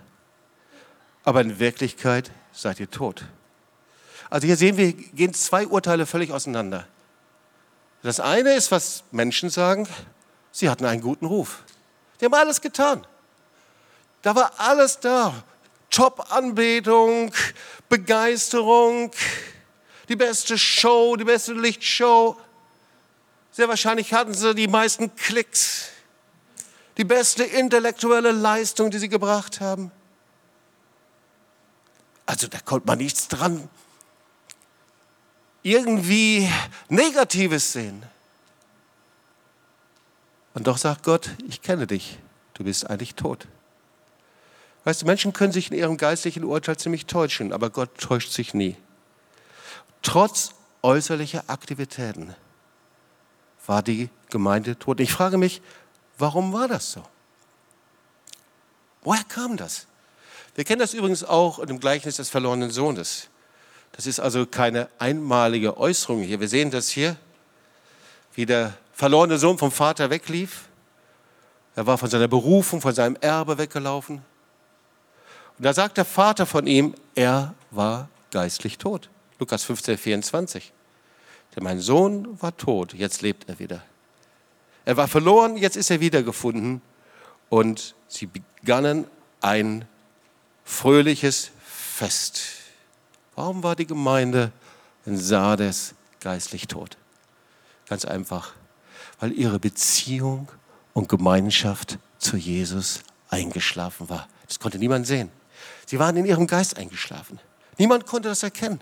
Aber 1.23 1.41
in 1.41 1.61
Wirklichkeit 1.61 2.33
seid 2.53 2.81
ihr 2.81 2.91
tot. 2.91 3.25
Also 4.35 4.49
hier 4.49 4.57
sehen 4.57 4.77
wir, 4.77 4.93
gehen 4.93 5.33
zwei 5.33 5.65
Urteile 5.65 6.07
völlig 6.07 6.33
auseinander. 6.33 6.89
Das 8.03 8.19
eine 8.19 8.55
ist, 8.55 8.73
was 8.73 9.05
Menschen 9.13 9.49
sagen, 9.49 9.87
sie 10.51 10.69
hatten 10.69 10.85
einen 10.87 11.03
guten 11.03 11.27
Ruf. 11.27 11.63
Sie 12.19 12.25
haben 12.25 12.35
alles 12.35 12.61
getan. 12.61 13.07
Da 14.23 14.35
war 14.35 14.51
alles 14.57 14.99
da. 14.99 15.45
Top-Anbetung, 15.89 17.33
Begeisterung, 17.89 19.13
die 20.09 20.17
beste 20.17 20.59
Show, 20.59 21.15
die 21.15 21.23
beste 21.23 21.53
Lichtshow. 21.53 22.37
Sehr 23.53 23.69
wahrscheinlich 23.69 24.13
hatten 24.13 24.35
sie 24.35 24.53
die 24.57 24.67
meisten 24.67 25.15
Klicks, 25.15 25.91
die 26.97 27.05
beste 27.05 27.45
intellektuelle 27.45 28.33
Leistung, 28.33 28.91
die 28.91 28.99
sie 28.99 29.09
gebracht 29.09 29.61
haben. 29.61 29.93
Also 32.27 32.49
da 32.49 32.59
konnte 32.59 32.89
man 32.89 32.99
nichts 32.99 33.29
dran 33.29 33.69
irgendwie 35.65 36.49
Negatives 36.89 37.73
sehen. 37.73 38.05
Und 40.53 40.69
doch 40.69 40.79
sagt 40.79 41.03
Gott, 41.03 41.31
ich 41.49 41.63
kenne 41.63 41.89
dich, 41.89 42.19
du 42.53 42.63
bist 42.63 42.89
eigentlich 42.89 43.17
tot. 43.17 43.49
Weißt 44.85 45.03
du, 45.03 45.07
Menschen 45.07 45.33
können 45.33 45.53
sich 45.53 45.71
in 45.71 45.77
ihrem 45.77 45.97
geistlichen 45.97 46.45
Urteil 46.45 46.77
ziemlich 46.77 47.07
täuschen, 47.07 47.53
aber 47.53 47.71
Gott 47.71 47.99
täuscht 47.99 48.31
sich 48.31 48.55
nie. 48.55 48.77
Trotz 50.03 50.51
äußerlicher 50.83 51.45
Aktivitäten 51.47 52.37
war 53.67 53.83
die 53.83 54.11
Gemeinde 54.29 54.79
tot. 54.79 55.01
Ich 55.01 55.13
frage 55.13 55.39
mich, 55.39 55.63
warum 56.19 56.53
war 56.53 56.69
das 56.69 56.93
so? 56.93 57.03
Woher 59.03 59.25
kam 59.25 59.57
das? 59.57 59.87
Wir 60.55 60.65
kennen 60.65 60.81
das 60.81 60.93
übrigens 60.93 61.25
auch 61.25 61.65
dem 61.65 61.81
Gleichnis 61.81 62.17
des 62.17 62.29
verlorenen 62.29 62.71
Sohnes. 62.71 63.29
Das 63.97 64.07
ist 64.07 64.19
also 64.19 64.45
keine 64.45 64.89
einmalige 64.99 65.77
Äußerung 65.77 66.23
hier. 66.23 66.41
Wir 66.41 66.49
sehen 66.49 66.71
das 66.71 66.89
hier, 66.89 67.17
wie 68.35 68.45
der 68.45 68.75
verlorene 68.93 69.39
Sohn 69.39 69.57
vom 69.57 69.71
Vater 69.71 70.11
weglief. 70.11 70.69
Er 71.77 71.87
war 71.87 71.97
von 71.97 72.11
seiner 72.11 72.29
Berufung, 72.29 72.81
von 72.81 72.93
seinem 72.93 73.17
Erbe 73.21 73.57
weggelaufen. 73.57 74.17
Und 75.57 75.65
da 75.65 75.73
sagt 75.73 75.97
der 75.97 76.05
Vater 76.05 76.45
von 76.45 76.67
ihm, 76.67 76.95
er 77.15 77.55
war 77.71 78.09
geistlich 78.33 78.79
tot. 78.79 79.09
Lukas 79.39 79.63
15, 79.63 79.97
24. 79.97 80.73
Denn 81.55 81.63
mein 81.63 81.79
Sohn 81.79 82.41
war 82.43 82.57
tot, 82.57 82.95
jetzt 82.95 83.23
lebt 83.23 83.49
er 83.49 83.61
wieder. 83.61 83.83
Er 84.85 84.97
war 84.97 85.07
verloren, 85.07 85.57
jetzt 85.57 85.77
ist 85.77 85.91
er 85.91 86.01
wiedergefunden. 86.01 86.83
Und 87.49 87.95
sie 88.09 88.27
begannen 88.27 89.07
ein 89.41 89.87
fröhliches 90.65 91.53
Fest. 91.65 92.64
Warum 93.35 93.63
war 93.63 93.77
die 93.77 93.87
Gemeinde 93.87 94.53
in 95.07 95.17
Sardes 95.17 95.95
geistlich 96.21 96.69
tot? 96.69 96.97
Ganz 97.89 98.05
einfach, 98.05 98.53
weil 99.21 99.33
ihre 99.33 99.59
Beziehung 99.59 100.49
und 100.93 101.09
Gemeinschaft 101.09 101.99
zu 102.19 102.37
Jesus 102.37 103.01
eingeschlafen 103.29 104.09
war. 104.09 104.29
Das 104.47 104.59
konnte 104.59 104.79
niemand 104.79 105.07
sehen. 105.07 105.31
Sie 105.87 105.99
waren 105.99 106.17
in 106.17 106.25
ihrem 106.25 106.47
Geist 106.47 106.77
eingeschlafen. 106.77 107.41
Niemand 107.79 108.07
konnte 108.07 108.29
das 108.29 108.43
erkennen. 108.43 108.81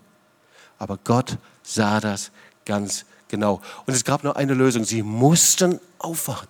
Aber 0.78 0.98
Gott 0.98 1.38
sah 1.62 2.00
das 2.00 2.30
ganz 2.64 3.04
genau. 3.28 3.60
Und 3.86 3.94
es 3.94 4.04
gab 4.04 4.24
nur 4.24 4.36
eine 4.36 4.54
Lösung. 4.54 4.84
Sie 4.84 5.02
mussten 5.02 5.80
aufwachen. 5.98 6.48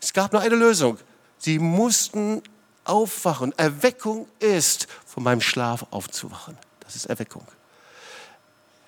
Es 0.00 0.12
gab 0.12 0.32
nur 0.32 0.42
eine 0.42 0.54
Lösung. 0.54 0.98
Sie 1.38 1.58
mussten 1.58 2.42
aufwachen. 2.84 3.52
Erweckung 3.58 4.28
ist, 4.38 4.86
von 5.06 5.22
meinem 5.22 5.40
Schlaf 5.40 5.86
aufzuwachen. 5.90 6.56
Das 6.88 6.96
ist 6.96 7.04
Erweckung. 7.04 7.46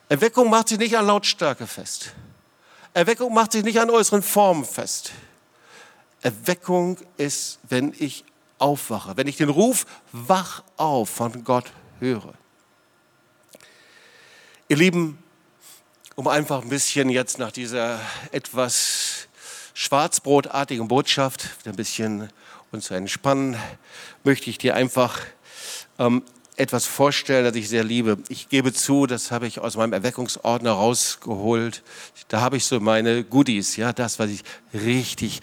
Erweckung 0.09 0.49
macht 0.49 0.71
sich 0.71 0.79
nicht 0.79 0.97
an 0.97 1.07
Lautstärke 1.07 1.67
fest. 1.67 2.15
Erweckung 2.95 3.35
macht 3.35 3.53
sich 3.53 3.63
nicht 3.63 3.79
an 3.79 3.91
äußeren 3.91 4.23
Formen 4.23 4.65
fest. 4.65 5.13
Erweckung 6.23 6.97
ist, 7.19 7.59
wenn 7.69 7.95
ich 7.99 8.25
aufwache, 8.59 9.19
wenn 9.19 9.27
ich 9.27 9.37
den 9.37 9.51
Ruf 9.51 9.85
wach 10.13 10.63
auf 10.79 11.11
von 11.11 11.45
Gott 11.45 11.67
höre. 11.99 12.33
Ihr 14.69 14.79
Lieben, 14.79 15.23
um 16.15 16.27
einfach 16.27 16.63
ein 16.63 16.71
bisschen 16.71 17.11
jetzt 17.11 17.39
nach 17.39 17.53
dieser 17.53 18.01
etwas 18.33 19.29
schwarzbrotartigen 19.75 20.89
Botschaft 20.89 21.51
ein 21.67 21.77
bisschen 21.77 22.31
uns 22.73 22.87
zu 22.87 22.95
entspannen, 22.95 23.59
möchte 24.25 24.49
ich 24.49 24.57
dir 24.57 24.75
einfach 24.75 25.21
ähm, 25.99 26.25
etwas 26.57 26.87
vorstellen, 26.87 27.45
das 27.45 27.55
ich 27.55 27.69
sehr 27.69 27.85
liebe. 27.85 28.19
Ich 28.29 28.49
gebe 28.49 28.73
zu, 28.73 29.07
das 29.07 29.31
habe 29.31 29.47
ich 29.47 29.61
aus 29.61 29.77
meinem 29.77 29.93
Erweckungsordner 29.93 30.73
rausgeholt. 30.73 31.83
Da 32.29 32.41
habe 32.41 32.57
ich 32.57 32.65
so 32.67 32.81
meine 32.81 33.25
Goodies, 33.25 33.77
ja, 33.77 33.93
das, 33.93 34.19
was 34.19 34.31
ich 34.31 34.43
richtig 34.75 35.41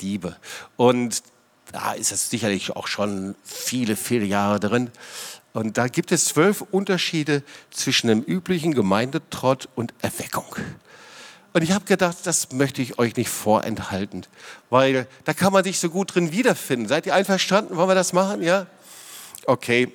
liebe. 0.00 0.36
Und 0.76 1.22
da 1.70 1.92
ist 1.92 2.12
es 2.12 2.28
sicherlich 2.28 2.74
auch 2.76 2.86
schon 2.86 3.34
viele, 3.44 3.96
viele 3.96 4.24
Jahre 4.24 4.60
drin. 4.60 4.90
Und 5.52 5.78
da 5.78 5.88
gibt 5.88 6.12
es 6.12 6.26
zwölf 6.26 6.62
Unterschiede 6.62 7.42
zwischen 7.70 8.08
dem 8.08 8.22
üblichen 8.22 8.74
Gemeindetrott 8.74 9.68
und 9.74 9.92
Erweckung. 10.00 10.56
Und 11.52 11.62
ich 11.62 11.72
habe 11.72 11.84
gedacht, 11.84 12.16
das 12.24 12.52
möchte 12.52 12.80
ich 12.80 12.98
euch 12.98 13.14
nicht 13.16 13.28
vorenthalten, 13.28 14.24
weil 14.70 15.06
da 15.24 15.34
kann 15.34 15.52
man 15.52 15.62
sich 15.64 15.78
so 15.78 15.90
gut 15.90 16.14
drin 16.14 16.32
wiederfinden. 16.32 16.88
Seid 16.88 17.04
ihr 17.04 17.14
einverstanden? 17.14 17.76
Wollen 17.76 17.90
wir 17.90 17.94
das 17.94 18.14
machen? 18.14 18.42
Ja? 18.42 18.66
Okay. 19.44 19.92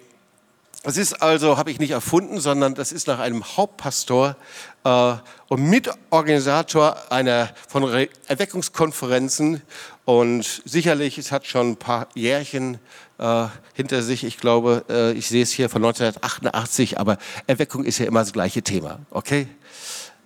Das 0.87 0.95
ist 0.95 1.21
also, 1.21 1.57
habe 1.57 1.69
ich 1.69 1.79
nicht 1.79 1.91
erfunden, 1.91 2.39
sondern 2.39 2.73
das 2.73 2.93
ist 2.93 3.07
nach 3.07 3.19
einem 3.19 3.43
Hauptpastor 3.43 4.37
äh, 4.85 5.15
und 5.49 5.63
Mitorganisator 5.63 6.95
einer 7.11 7.49
von 7.67 7.83
Re 7.83 8.07
Erweckungskonferenzen 8.27 9.61
und 10.05 10.61
sicherlich, 10.63 11.17
es 11.17 11.33
hat 11.33 11.45
schon 11.45 11.71
ein 11.71 11.75
paar 11.75 12.07
Jährchen 12.13 12.79
äh, 13.17 13.47
hinter 13.73 14.01
sich. 14.01 14.23
Ich 14.23 14.37
glaube, 14.37 14.85
äh, 14.87 15.11
ich 15.11 15.27
sehe 15.27 15.43
es 15.43 15.51
hier 15.51 15.67
von 15.67 15.83
1988, 15.83 16.97
aber 16.97 17.17
Erweckung 17.47 17.83
ist 17.83 17.97
ja 17.97 18.05
immer 18.05 18.21
das 18.21 18.31
gleiche 18.31 18.61
Thema, 18.61 18.99
okay? 19.11 19.49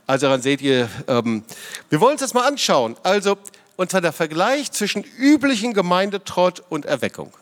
Also 0.06 0.28
daran 0.28 0.44
seht 0.44 0.62
ihr, 0.62 0.88
ähm, 1.08 1.44
wir 1.90 2.00
wollen 2.02 2.12
uns 2.12 2.22
das 2.22 2.36
mal 2.36 2.48
anschauen. 2.48 2.96
Also, 3.02 3.36
und 3.78 3.90
zwar 3.90 4.02
der 4.02 4.14
Vergleich 4.14 4.72
zwischen 4.72 5.04
üblichen 5.18 5.74
Gemeindetrott 5.74 6.62
und 6.70 6.86
Erweckung. 6.86 7.34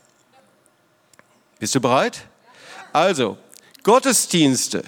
Bist 1.59 1.75
du 1.75 1.81
bereit? 1.81 2.23
Also, 2.93 3.37
Gottesdienste. 3.83 4.83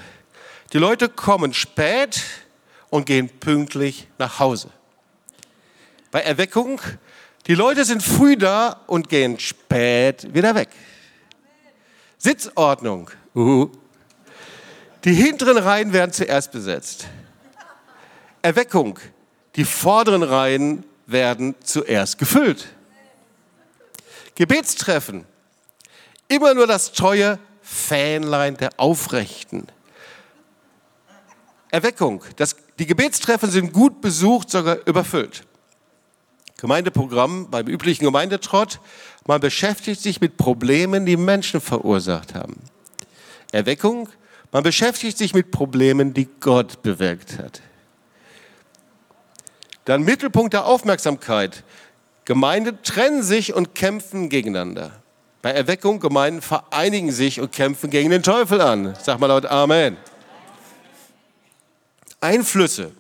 Die 0.74 0.78
Leute 0.78 1.10
kommen 1.10 1.54
spät 1.54 2.22
und 2.90 3.06
gehen 3.06 3.30
pünktlich 3.30 4.08
nach 4.18 4.40
Hause. 4.40 4.70
Bei 6.12 6.22
Erweckung, 6.22 6.82
die 7.48 7.56
Leute 7.56 7.86
sind 7.86 8.04
früh 8.04 8.38
da 8.38 8.82
und 8.88 9.10
gehen 9.10 9.40
spät 9.40 10.34
wieder 10.34 10.56
weg. 10.56 10.70
Sitzordnung. 12.18 13.10
Uh. 13.34 13.70
Die 15.04 15.14
hinteren 15.14 15.58
Reihen 15.58 15.94
werden 15.94 16.12
zuerst 16.12 16.52
besetzt. 16.52 17.08
Erweckung. 18.42 19.00
Die 19.56 19.66
vorderen 19.66 20.24
Reihen 20.24 20.84
werden 21.08 21.56
zuerst 21.64 22.18
gefüllt. 22.18 22.68
Gebetstreffen. 24.36 25.26
Immer 26.28 26.54
nur 26.54 26.68
das 26.68 26.94
treue 26.94 27.40
Fähnlein 27.72 28.58
der 28.58 28.72
Aufrechten. 28.78 29.66
Erweckung. 31.70 32.22
Das, 32.36 32.58
die 32.80 32.86
Gebetstreffen 32.86 33.50
sind 33.50 33.72
gut 33.72 34.02
besucht, 34.02 34.50
sogar 34.50 34.86
überfüllt. 34.86 35.44
Gemeindeprogramm 36.58 37.50
beim 37.50 37.68
üblichen 37.68 38.04
Gemeindetrott. 38.04 38.82
Man 39.26 39.40
beschäftigt 39.40 40.02
sich 40.02 40.20
mit 40.20 40.36
Problemen, 40.36 41.06
die 41.06 41.16
Menschen 41.16 41.62
verursacht 41.62 42.36
haben. 42.36 42.58
Erweckung. 43.54 44.10
Man 44.52 44.64
beschäftigt 44.64 45.18
sich 45.18 45.34
mit 45.34 45.52
Problemen, 45.52 46.14
die 46.14 46.28
Gott 46.42 46.84
bewirkt 46.84 47.40
hat. 47.40 47.62
Dann 49.86 50.04
Mittelpunkt 50.04 50.54
der 50.54 50.66
Aufmerksamkeit. 50.66 51.64
Gemeinden 52.26 52.78
trennen 52.84 53.24
sich 53.24 53.54
und 53.54 53.74
kämpfen 53.76 54.28
gegeneinander. 54.28 55.01
Bei 55.41 55.51
Erweckung, 55.51 55.99
Gemeinden 55.99 56.41
vereinigen 56.41 57.12
sich 57.12 57.39
und 57.39 57.51
kämpfen 57.51 57.89
gegen 57.89 58.12
den 58.12 58.21
Teufel 58.21 58.62
an. 58.62 58.95
Sag 59.01 59.19
mal 59.19 59.27
laut 59.27 59.45
Amen. 59.45 59.97
Einflüsse. 62.19 62.91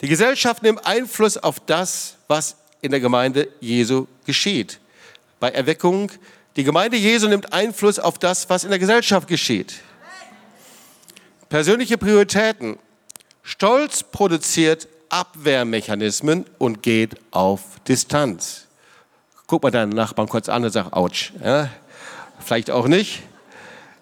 Die 0.00 0.08
Gesellschaft 0.08 0.62
nimmt 0.62 0.86
Einfluss 0.86 1.36
auf 1.36 1.60
das, 1.60 2.16
was 2.26 2.56
in 2.80 2.90
der 2.90 3.00
Gemeinde 3.00 3.48
Jesu 3.60 4.06
geschieht. 4.24 4.80
Bei 5.38 5.50
Erweckung, 5.50 6.10
die 6.56 6.64
Gemeinde 6.64 6.96
Jesu 6.96 7.28
nimmt 7.28 7.52
Einfluss 7.52 7.98
auf 7.98 8.18
das, 8.18 8.48
was 8.48 8.64
in 8.64 8.70
der 8.70 8.78
Gesellschaft 8.78 9.28
geschieht. 9.28 9.74
Persönliche 11.50 11.98
Prioritäten. 11.98 12.78
Stolz 13.42 14.02
produziert 14.02 14.88
Abwehrmechanismen 15.10 16.46
und 16.58 16.82
geht 16.82 17.16
auf 17.30 17.60
Distanz. 17.86 18.68
Guck 19.46 19.64
mal 19.64 19.70
deinen 19.70 19.90
Nachbarn 19.90 20.28
kurz 20.28 20.48
an 20.48 20.64
und 20.64 20.70
sag, 20.70 20.96
ouch. 20.96 21.32
Ja, 21.44 21.68
vielleicht 22.40 22.70
auch 22.70 22.88
nicht. 22.88 23.22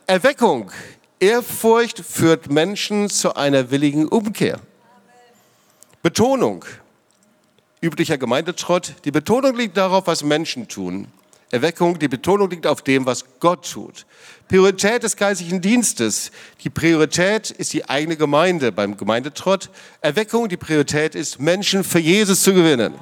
Erweckung. 0.07 0.71
Ehrfurcht 1.21 1.99
führt 1.99 2.51
Menschen 2.51 3.11
zu 3.11 3.35
einer 3.35 3.71
willigen 3.71 4.07
Umkehr. 4.09 4.61
Betonung. 6.03 6.65
Üblicher 7.83 8.19
Gemeindetrott. 8.19 8.95
Die 9.05 9.11
Betonung 9.11 9.57
liegt 9.57 9.77
darauf, 9.77 10.07
was 10.07 10.23
Menschen 10.23 10.69
tun. 10.69 11.09
Erweckung, 11.51 11.99
die 11.99 12.09
Betonung 12.09 12.51
liegt 12.51 12.67
auf 12.67 12.83
dem, 12.83 13.07
was 13.07 13.25
Gott 13.41 13.71
tut. 13.71 14.05
Priorität 14.49 15.03
des 15.03 15.17
geistlichen 15.17 15.61
Dienstes. 15.61 16.31
Die 16.63 16.71
Priorität 16.71 17.51
ist 17.51 17.73
die 17.73 17.89
eigene 17.89 18.17
Gemeinde 18.17 18.71
beim 18.71 18.97
Gemeindetrott. 18.97 19.71
Erweckung, 20.01 20.49
die 20.49 20.59
Priorität 20.59 21.15
ist, 21.15 21.41
Menschen 21.41 21.85
für 21.85 22.01
Jesus 22.01 22.43
zu 22.43 22.53
gewinnen. 22.53 22.95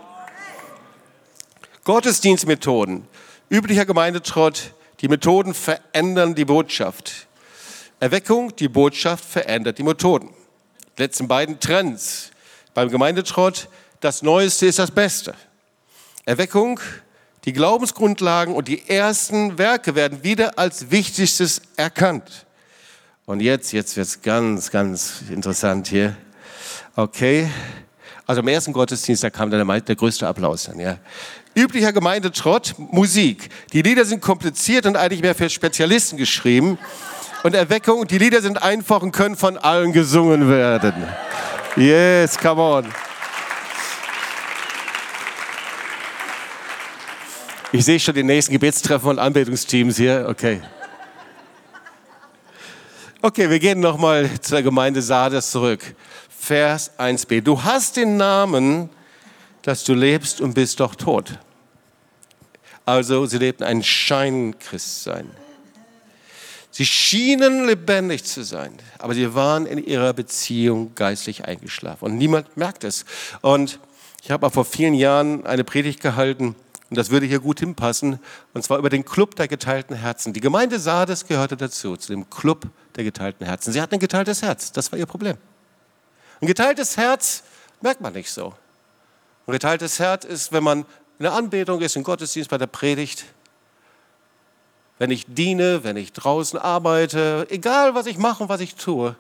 Gottesdienstmethoden. 1.85 3.07
Üblicher 3.51 3.85
Gemeindetrott. 3.85 4.72
Die 5.07 5.11
Methoden 5.11 5.55
verändern 5.55 6.35
die 6.35 6.45
Botschaft. 6.45 7.29
Erweckung, 8.01 8.57
die 8.57 8.66
Botschaft 8.66 9.25
verändert 9.25 9.79
die 9.79 9.85
Methoden. 9.85 10.31
Die 10.99 11.03
letzten 11.03 11.29
beiden 11.29 11.61
Trends 11.61 12.33
beim 12.75 12.90
Gemeindetrott, 12.90 13.69
das 14.01 14.23
Neueste 14.23 14.66
ist 14.66 14.81
das 14.81 14.90
Beste. 14.90 15.37
Erweckung, 16.25 16.81
die 17.45 17.53
Glaubensgrundlagen 17.53 18.53
und 18.53 18.66
die 18.66 18.88
ersten 18.88 19.59
Werke 19.59 19.95
werden 19.95 20.25
wieder 20.25 20.59
als 20.59 20.90
Wichtigstes 20.90 21.62
erkannt. 21.77 22.45
Und 23.27 23.38
jetzt, 23.38 23.71
jetzt 23.71 23.97
wird 23.97 24.09
es 24.09 24.21
ganz, 24.23 24.73
ganz 24.73 25.23
interessant 25.31 25.87
hier. 25.87 26.16
Okay. 26.97 27.49
Also 28.27 28.40
im 28.40 28.49
ersten 28.49 28.73
Gottesdienst, 28.73 29.23
da 29.23 29.31
kam 29.31 29.53
dann 29.53 29.85
der 29.85 29.95
größte 29.95 30.27
Applaus 30.27 30.64
dann, 30.64 30.81
ja. 30.81 30.99
Üblicher 31.57 31.90
Gemeindetrott, 31.95 32.75
Musik. 32.77 33.49
Die 33.73 33.81
Lieder 33.81 34.05
sind 34.05 34.21
kompliziert 34.21 34.85
und 34.85 34.95
eigentlich 34.95 35.23
mehr 35.23 35.35
für 35.35 35.49
Spezialisten 35.49 36.19
geschrieben. 36.19 36.79
Und 37.45 37.55
Erweckung, 37.55 38.07
die 38.07 38.19
Lieder 38.19 38.42
sind 38.42 38.62
einfach 38.62 39.01
und 39.01 39.12
können 39.12 39.37
von 39.37 39.57
allen 39.57 39.95
gesungen 39.95 40.51
werden. 40.51 40.92
Yes, 41.75 42.37
come 42.37 42.61
on. 42.61 42.87
Ich 47.73 47.87
sehe 47.87 47.99
schon 47.99 48.14
den 48.14 48.27
nächsten 48.27 48.53
Gebetstreffen 48.53 49.09
und 49.09 49.19
Anbetungsteams 49.19 49.97
hier. 49.97 50.27
Okay. 50.29 50.61
Okay, 53.23 53.49
wir 53.49 53.59
gehen 53.59 53.81
nochmal 53.81 54.29
zur 54.42 54.61
Gemeinde 54.61 55.01
Sardes 55.01 55.51
zurück. 55.51 55.81
Vers 56.38 56.90
1b. 56.99 57.40
Du 57.40 57.62
hast 57.62 57.97
den 57.97 58.19
Namen, 58.19 58.90
dass 59.62 59.85
du 59.85 59.95
lebst 59.95 60.42
und 60.42 60.53
bist 60.53 60.81
doch 60.81 60.95
tot. 60.95 61.38
Also 62.87 63.27
sie 63.27 63.38
lebten 63.38 63.64
ein 63.64 63.83
Scheinchristsein. 63.83 65.31
Sie 66.70 66.87
schienen 66.87 67.66
lebendig 67.66 68.25
zu 68.25 68.42
sein, 68.44 68.79
aber 68.99 69.14
sie 69.14 69.35
waren 69.35 69.66
in 69.66 69.85
ihrer 69.85 70.12
Beziehung 70.12 70.94
geistlich 70.94 71.44
eingeschlafen. 71.44 72.05
Und 72.05 72.18
niemand 72.18 72.57
merkt 72.57 72.85
es. 72.85 73.05
Und 73.40 73.81
ich 74.22 74.31
habe 74.31 74.51
vor 74.51 74.64
vielen 74.64 74.94
Jahren 74.94 75.44
eine 75.46 75.64
Predigt 75.64 76.01
gehalten 76.01 76.55
und 76.88 76.96
das 76.96 77.11
würde 77.11 77.27
hier 77.27 77.40
gut 77.40 77.59
hinpassen, 77.59 78.20
und 78.55 78.62
zwar 78.62 78.79
über 78.79 78.90
den 78.90 79.05
Club 79.05 79.35
der 79.35 79.49
geteilten 79.49 79.96
Herzen. 79.96 80.33
Die 80.33 80.40
Gemeinde 80.40 80.79
Sardes 80.79 81.27
gehörte 81.27 81.57
dazu, 81.57 81.96
zu 81.96 82.12
dem 82.12 82.31
Club 82.31 82.66
der 82.94 83.03
geteilten 83.03 83.44
Herzen. 83.44 83.72
Sie 83.72 83.81
hatten 83.81 83.94
ein 83.94 84.01
geteiltes 84.01 84.42
Herz, 84.42 84.70
das 84.70 84.92
war 84.92 84.99
ihr 84.99 85.07
Problem. 85.07 85.37
Ein 86.40 86.46
geteiltes 86.46 86.96
Herz 86.96 87.42
merkt 87.81 88.01
man 88.01 88.12
nicht 88.12 88.31
so. 88.31 88.55
Ein 89.46 89.53
geteiltes 89.53 89.99
Herz 89.99 90.25
ist, 90.25 90.53
wenn 90.53 90.62
man 90.62 90.87
in 91.18 91.22
der 91.24 91.33
Anbetung 91.33 91.81
ist, 91.81 91.96
im 91.96 92.02
Gottesdienst, 92.02 92.50
bei 92.50 92.59
der 92.59 92.66
Predigt, 92.66 93.24
wenn 94.98 95.11
ich 95.11 95.26
diene, 95.29 95.85
wenn 95.85 95.96
ich 95.96 96.12
draußen 96.12 96.59
arbeite, 96.59 97.46
egal 97.50 97.94
was 97.94 98.07
ich 98.07 98.18
mache 98.18 98.42
und 98.42 98.48
was 98.48 98.61
ich 98.61 98.74
tue, 98.74 99.16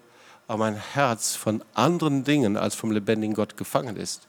aber 0.48 0.58
mein 0.58 0.76
Herz 0.76 1.34
von 1.34 1.62
anderen 1.74 2.24
Dingen 2.24 2.56
als 2.56 2.74
vom 2.74 2.90
lebendigen 2.90 3.34
Gott 3.34 3.56
gefangen 3.56 3.96
ist. 3.96 4.28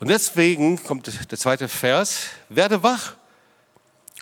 Und 0.00 0.08
deswegen 0.08 0.82
kommt 0.82 1.06
der 1.30 1.38
zweite 1.38 1.68
Vers, 1.68 2.26
werde 2.48 2.82
wach 2.82 3.14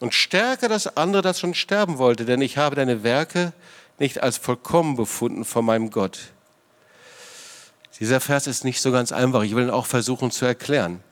und 0.00 0.14
stärke 0.14 0.68
das 0.68 0.96
andere, 0.96 1.22
das 1.22 1.40
schon 1.40 1.54
sterben 1.54 1.98
wollte, 1.98 2.24
denn 2.24 2.40
ich 2.40 2.58
habe 2.58 2.76
deine 2.76 3.02
Werke 3.02 3.52
nicht 3.98 4.22
als 4.22 4.36
vollkommen 4.36 4.96
befunden 4.96 5.44
vor 5.44 5.62
meinem 5.62 5.90
Gott. 5.90 6.18
Dieser 8.00 8.20
Vers 8.20 8.46
ist 8.46 8.64
nicht 8.64 8.80
so 8.80 8.90
ganz 8.90 9.12
einfach. 9.12 9.42
Ich 9.42 9.54
will 9.54 9.64
ihn 9.64 9.70
auch 9.70 9.86
versuchen 9.86 10.32
zu 10.32 10.44
erklären. 10.44 11.02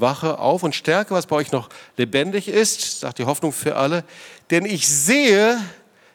Wache 0.00 0.38
auf 0.38 0.62
und 0.62 0.74
stärke, 0.74 1.14
was 1.14 1.26
bei 1.26 1.36
euch 1.36 1.52
noch 1.52 1.68
lebendig 1.96 2.48
ist, 2.48 3.00
sagt 3.00 3.18
die 3.18 3.24
Hoffnung 3.24 3.52
für 3.52 3.76
alle. 3.76 4.04
Denn 4.50 4.64
ich 4.64 4.88
sehe, 4.88 5.58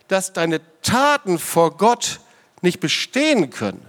dass 0.07 0.33
deine 0.33 0.61
Taten 0.81 1.39
vor 1.39 1.77
Gott 1.77 2.19
nicht 2.61 2.79
bestehen 2.79 3.49
können. 3.49 3.85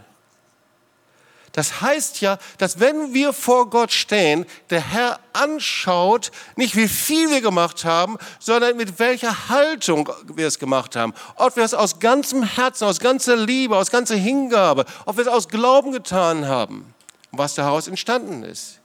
Das 1.52 1.80
heißt 1.80 2.20
ja, 2.20 2.38
dass 2.58 2.80
wenn 2.80 3.14
wir 3.14 3.32
vor 3.32 3.70
Gott 3.70 3.90
stehen, 3.90 4.44
der 4.68 4.80
Herr 4.80 5.18
anschaut, 5.32 6.30
nicht 6.56 6.76
wie 6.76 6.88
viel 6.88 7.30
wir 7.30 7.40
gemacht 7.40 7.86
haben, 7.86 8.18
sondern 8.38 8.76
mit 8.76 8.98
welcher 8.98 9.48
Haltung 9.48 10.10
wir 10.34 10.46
es 10.46 10.58
gemacht 10.58 10.96
haben. 10.96 11.14
Ob 11.36 11.56
wir 11.56 11.64
es 11.64 11.72
aus 11.72 11.98
ganzem 11.98 12.42
Herzen, 12.42 12.84
aus 12.84 13.00
ganzer 13.00 13.36
Liebe, 13.36 13.74
aus 13.74 13.90
ganzer 13.90 14.16
Hingabe, 14.16 14.84
ob 15.06 15.16
wir 15.16 15.22
es 15.22 15.32
aus 15.32 15.48
Glauben 15.48 15.92
getan 15.92 16.46
haben 16.46 16.94
was 17.38 17.54
daraus 17.54 17.88
entstanden 17.88 18.42
ist. 18.42 18.80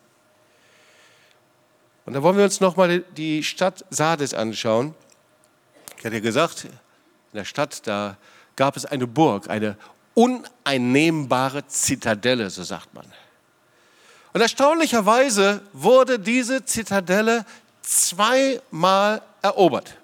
Und 2.11 2.15
da 2.15 2.23
wollen 2.23 2.35
wir 2.35 2.43
uns 2.43 2.59
nochmal 2.59 3.05
die 3.15 3.41
Stadt 3.41 3.85
Sardes 3.89 4.33
anschauen. 4.33 4.93
Ich 5.97 6.03
hatte 6.03 6.15
ja 6.15 6.19
gesagt, 6.19 6.65
in 6.65 6.71
der 7.31 7.45
Stadt, 7.45 7.87
da 7.87 8.17
gab 8.57 8.75
es 8.75 8.83
eine 8.83 9.07
Burg, 9.07 9.49
eine 9.49 9.77
uneinnehmbare 10.13 11.65
Zitadelle, 11.67 12.49
so 12.49 12.63
sagt 12.63 12.93
man. 12.93 13.05
Und 14.33 14.41
erstaunlicherweise 14.41 15.61
wurde 15.71 16.19
diese 16.19 16.65
Zitadelle 16.65 17.45
zweimal 17.81 19.21
erobert. 19.41 19.95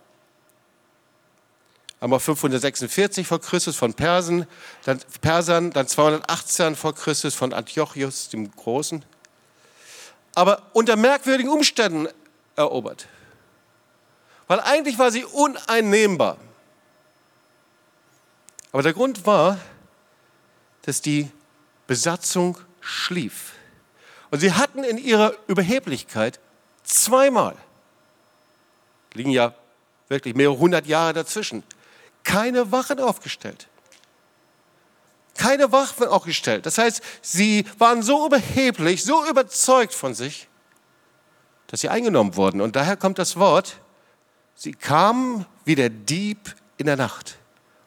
Einmal 2.00 2.22
546 2.22 3.28
vor 3.28 3.42
Christus 3.42 3.76
von 3.76 3.94
Persen, 3.94 4.48
dann 4.86 5.02
Persern, 5.20 5.72
dann 5.72 5.90
218 5.90 6.78
vor 6.78 6.96
Christus 6.96 7.36
von 7.36 7.52
Antiochus 7.52 8.30
dem 8.30 8.50
Großen. 8.50 9.04
Aber 10.38 10.62
unter 10.74 10.96
merkwürdigen 10.98 11.50
Umständen 11.50 12.08
erobert. 12.56 13.08
Weil 14.46 14.60
eigentlich 14.60 15.00
war 15.00 15.10
sie 15.10 15.26
uneinnehmbar. 15.26 16.38
Aber 18.72 18.84
der 18.84 18.94
Grund 18.94 19.26
war, 19.26 19.58
dass 20.84 21.02
die 21.02 21.32
Besatzung 21.88 22.56
schlief. 22.82 23.54
Und 24.30 24.40
sie 24.40 24.54
hatten 24.54 24.84
in 24.84 25.00
ihrer 25.00 25.34
Überheblichkeit 25.48 26.40
zweimal, 26.84 27.56
liegen 29.14 29.32
ja 29.32 29.56
wirklich 30.08 30.36
mehrere 30.36 30.60
hundert 30.60 30.86
Jahre 30.86 31.14
dazwischen, 31.14 31.64
keine 32.24 32.72
Wachen 32.72 33.00
aufgestellt. 33.00 33.68
Keine 35.48 35.72
Wachen 35.72 36.08
aufgestellt. 36.08 36.66
Das 36.66 36.78
heißt, 36.78 37.02
sie 37.22 37.64
waren 37.78 38.02
so 38.02 38.26
überheblich, 38.26 39.06
so 39.06 39.26
überzeugt 39.30 39.94
von 39.94 40.14
sich, 40.14 40.50
dass 41.68 41.80
sie 41.80 41.88
eingenommen 41.88 42.36
wurden. 42.36 42.60
Und 42.60 42.76
daher 42.76 42.98
kommt 42.98 43.18
das 43.18 43.38
Wort, 43.38 43.80
sie 44.56 44.74
kamen 44.74 45.46
wie 45.64 45.76
der 45.76 45.90
Dieb 45.90 46.54
in 46.76 46.88
der 46.88 46.98
Nacht 46.98 47.38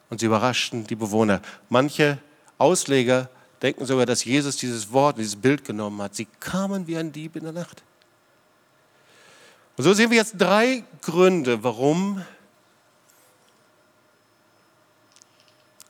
und 0.08 0.20
sie 0.20 0.26
überraschten 0.26 0.86
die 0.86 0.96
Bewohner. 0.96 1.42
Manche 1.68 2.16
Ausleger 2.56 3.28
denken 3.60 3.84
sogar, 3.84 4.06
dass 4.06 4.24
Jesus 4.24 4.56
dieses 4.56 4.90
Wort, 4.90 5.18
dieses 5.18 5.36
Bild 5.36 5.62
genommen 5.62 6.00
hat. 6.00 6.14
Sie 6.14 6.28
kamen 6.40 6.86
wie 6.86 6.96
ein 6.96 7.12
Dieb 7.12 7.36
in 7.36 7.44
der 7.44 7.52
Nacht. 7.52 7.82
Und 9.76 9.84
so 9.84 9.92
sehen 9.92 10.10
wir 10.10 10.16
jetzt 10.16 10.36
drei 10.38 10.82
Gründe, 11.02 11.62
warum 11.62 12.24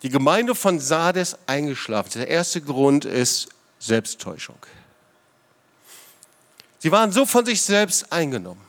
die 0.03 0.09
Gemeinde 0.09 0.55
von 0.55 0.79
Sardes 0.79 1.37
eingeschlafen. 1.47 2.19
Der 2.19 2.29
erste 2.29 2.61
Grund 2.61 3.05
ist 3.05 3.49
Selbsttäuschung. 3.79 4.57
Sie 6.79 6.91
waren 6.91 7.13
so 7.13 7.27
von 7.27 7.45
sich 7.45 7.61
selbst 7.61 8.11
eingenommen. 8.11 8.65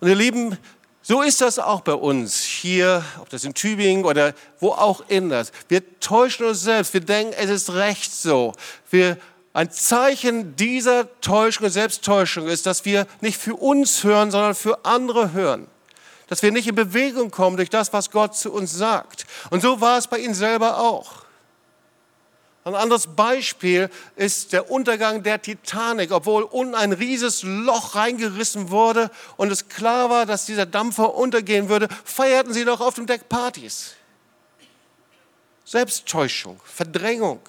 Und 0.00 0.08
ihr 0.08 0.14
Lieben, 0.14 0.58
so 1.00 1.22
ist 1.22 1.40
das 1.40 1.58
auch 1.58 1.80
bei 1.80 1.94
uns 1.94 2.42
hier, 2.42 3.04
ob 3.20 3.30
das 3.30 3.44
in 3.44 3.54
Tübingen 3.54 4.04
oder 4.04 4.34
wo 4.60 4.72
auch 4.72 5.04
immer. 5.08 5.44
Wir 5.68 6.00
täuschen 6.00 6.46
uns 6.46 6.62
selbst. 6.62 6.92
Wir 6.92 7.00
denken, 7.00 7.32
es 7.38 7.48
ist 7.48 7.72
recht 7.72 8.12
so. 8.12 8.52
Wir, 8.90 9.16
ein 9.54 9.70
Zeichen 9.70 10.54
dieser 10.56 11.08
Täuschung 11.22 11.66
und 11.66 11.70
Selbsttäuschung 11.70 12.46
ist, 12.48 12.66
dass 12.66 12.84
wir 12.84 13.06
nicht 13.22 13.38
für 13.38 13.54
uns 13.54 14.04
hören, 14.04 14.30
sondern 14.30 14.54
für 14.54 14.84
andere 14.84 15.32
hören. 15.32 15.68
Dass 16.28 16.42
wir 16.42 16.50
nicht 16.50 16.66
in 16.66 16.74
Bewegung 16.74 17.30
kommen 17.30 17.56
durch 17.56 17.70
das, 17.70 17.92
was 17.92 18.10
Gott 18.10 18.36
zu 18.36 18.52
uns 18.52 18.72
sagt. 18.72 19.26
Und 19.50 19.62
so 19.62 19.80
war 19.80 19.98
es 19.98 20.08
bei 20.08 20.18
ihnen 20.18 20.34
selber 20.34 20.80
auch. 20.80 21.26
Ein 22.66 22.74
anderes 22.74 23.06
Beispiel 23.06 23.90
ist 24.16 24.52
der 24.52 24.72
Untergang 24.72 25.22
der 25.22 25.40
Titanic. 25.40 26.10
Obwohl 26.10 26.42
unten 26.42 26.74
ein 26.74 26.92
rieses 26.92 27.44
Loch 27.44 27.94
reingerissen 27.94 28.70
wurde 28.70 29.08
und 29.36 29.52
es 29.52 29.68
klar 29.68 30.10
war, 30.10 30.26
dass 30.26 30.46
dieser 30.46 30.66
Dampfer 30.66 31.14
untergehen 31.14 31.68
würde, 31.68 31.86
feierten 32.04 32.52
sie 32.52 32.64
noch 32.64 32.80
auf 32.80 32.94
dem 32.94 33.06
Deck 33.06 33.28
Partys. 33.28 33.92
Selbsttäuschung, 35.64 36.60
Verdrängung. 36.64 37.40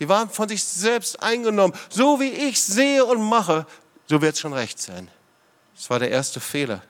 Die 0.00 0.08
waren 0.08 0.28
von 0.28 0.50
sich 0.50 0.62
selbst 0.62 1.22
eingenommen. 1.22 1.74
So 1.88 2.20
wie 2.20 2.28
ich 2.28 2.62
sehe 2.62 3.06
und 3.06 3.22
mache, 3.22 3.66
so 4.06 4.20
wird 4.20 4.34
es 4.34 4.40
schon 4.40 4.52
recht 4.52 4.78
sein. 4.78 5.10
Das 5.74 5.88
war 5.88 5.98
der 5.98 6.10
erste 6.10 6.40
Fehler. 6.40 6.82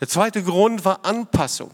Der 0.00 0.08
zweite 0.08 0.42
Grund 0.42 0.84
war 0.84 1.04
Anpassung. 1.04 1.70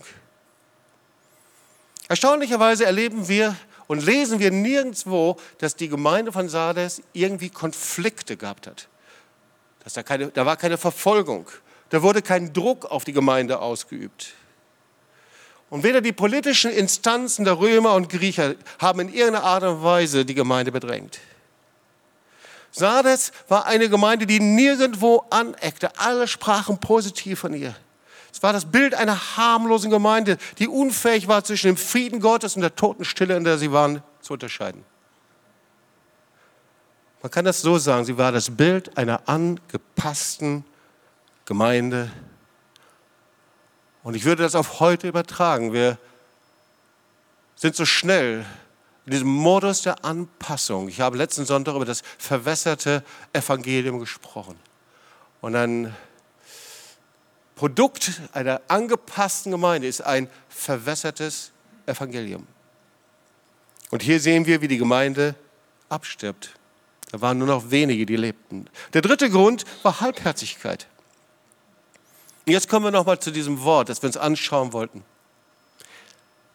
Erstaunlicherweise 2.08 2.84
erleben 2.84 3.28
wir 3.28 3.56
und 3.86 4.04
lesen 4.04 4.38
wir 4.40 4.50
nirgendwo, 4.50 5.36
dass 5.58 5.76
die 5.76 5.88
Gemeinde 5.88 6.32
von 6.32 6.48
Sardes 6.48 7.02
irgendwie 7.12 7.50
Konflikte 7.50 8.36
gehabt 8.36 8.66
hat. 8.66 8.88
Dass 9.84 9.92
da, 9.92 10.02
keine, 10.02 10.28
da 10.28 10.44
war 10.44 10.56
keine 10.56 10.76
Verfolgung. 10.76 11.46
Da 11.90 12.02
wurde 12.02 12.20
kein 12.20 12.52
Druck 12.52 12.84
auf 12.86 13.04
die 13.04 13.12
Gemeinde 13.12 13.60
ausgeübt. 13.60 14.34
Und 15.70 15.84
weder 15.84 16.00
die 16.00 16.12
politischen 16.12 16.72
Instanzen 16.72 17.44
der 17.44 17.58
Römer 17.58 17.94
und 17.94 18.08
Griecher 18.08 18.54
haben 18.80 19.00
in 19.00 19.08
irgendeiner 19.08 19.44
Art 19.44 19.62
und 19.62 19.82
Weise 19.82 20.24
die 20.24 20.34
Gemeinde 20.34 20.72
bedrängt. 20.72 21.18
Sardes 22.72 23.32
war 23.48 23.66
eine 23.66 23.88
Gemeinde, 23.88 24.26
die 24.26 24.38
nirgendwo 24.38 25.24
aneckte. 25.30 25.98
Alle 25.98 26.28
sprachen 26.28 26.78
positiv 26.78 27.40
von 27.40 27.54
ihr. 27.54 27.74
Es 28.36 28.42
war 28.42 28.52
das 28.52 28.66
Bild 28.66 28.94
einer 28.94 29.38
harmlosen 29.38 29.90
Gemeinde, 29.90 30.36
die 30.58 30.68
unfähig 30.68 31.26
war, 31.26 31.42
zwischen 31.42 31.68
dem 31.68 31.78
Frieden 31.78 32.20
Gottes 32.20 32.54
und 32.54 32.60
der 32.60 32.76
Totenstille, 32.76 33.34
in 33.34 33.44
der 33.44 33.56
sie 33.56 33.72
waren, 33.72 34.02
zu 34.20 34.34
unterscheiden. 34.34 34.84
Man 37.22 37.30
kann 37.30 37.46
das 37.46 37.62
so 37.62 37.78
sagen, 37.78 38.04
sie 38.04 38.18
war 38.18 38.32
das 38.32 38.54
Bild 38.54 38.98
einer 38.98 39.26
angepassten 39.26 40.66
Gemeinde. 41.46 42.10
Und 44.02 44.14
ich 44.14 44.26
würde 44.26 44.42
das 44.42 44.54
auf 44.54 44.80
heute 44.80 45.08
übertragen. 45.08 45.72
Wir 45.72 45.96
sind 47.54 47.74
so 47.74 47.86
schnell 47.86 48.44
in 49.06 49.12
diesem 49.12 49.28
Modus 49.28 49.80
der 49.80 50.04
Anpassung. 50.04 50.88
Ich 50.88 51.00
habe 51.00 51.16
letzten 51.16 51.46
Sonntag 51.46 51.74
über 51.74 51.86
das 51.86 52.02
verwässerte 52.18 53.02
Evangelium 53.32 53.98
gesprochen. 53.98 54.58
Und 55.40 55.54
dann 55.54 55.96
Produkt 57.56 58.20
einer 58.32 58.60
angepassten 58.68 59.50
Gemeinde 59.50 59.88
ist 59.88 60.02
ein 60.02 60.28
verwässertes 60.48 61.50
Evangelium. 61.86 62.46
Und 63.90 64.02
hier 64.02 64.20
sehen 64.20 64.46
wir, 64.46 64.60
wie 64.60 64.68
die 64.68 64.76
Gemeinde 64.76 65.34
abstirbt. 65.88 66.50
Da 67.10 67.20
waren 67.20 67.38
nur 67.38 67.46
noch 67.46 67.70
wenige, 67.70 68.04
die 68.04 68.16
lebten. 68.16 68.68
Der 68.92 69.00
dritte 69.00 69.30
Grund 69.30 69.64
war 69.82 70.00
Halbherzigkeit. 70.00 70.86
Und 72.44 72.52
jetzt 72.52 72.68
kommen 72.68 72.84
wir 72.84 72.90
nochmal 72.90 73.18
zu 73.18 73.30
diesem 73.30 73.62
Wort, 73.62 73.88
das 73.88 74.02
wir 74.02 74.08
uns 74.08 74.18
anschauen 74.18 74.72
wollten. 74.72 75.02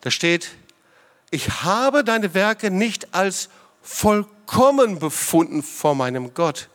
Da 0.01 0.11
steht, 0.11 0.51
ich 1.31 1.63
habe 1.63 2.03
deine 2.03 2.33
Werke 2.35 2.69
nicht 2.69 3.13
als 3.15 3.49
vollkommen 3.81 4.99
befunden 4.99 5.63
vor 5.63 5.95
meinem 5.95 6.33
Gott. 6.35 6.69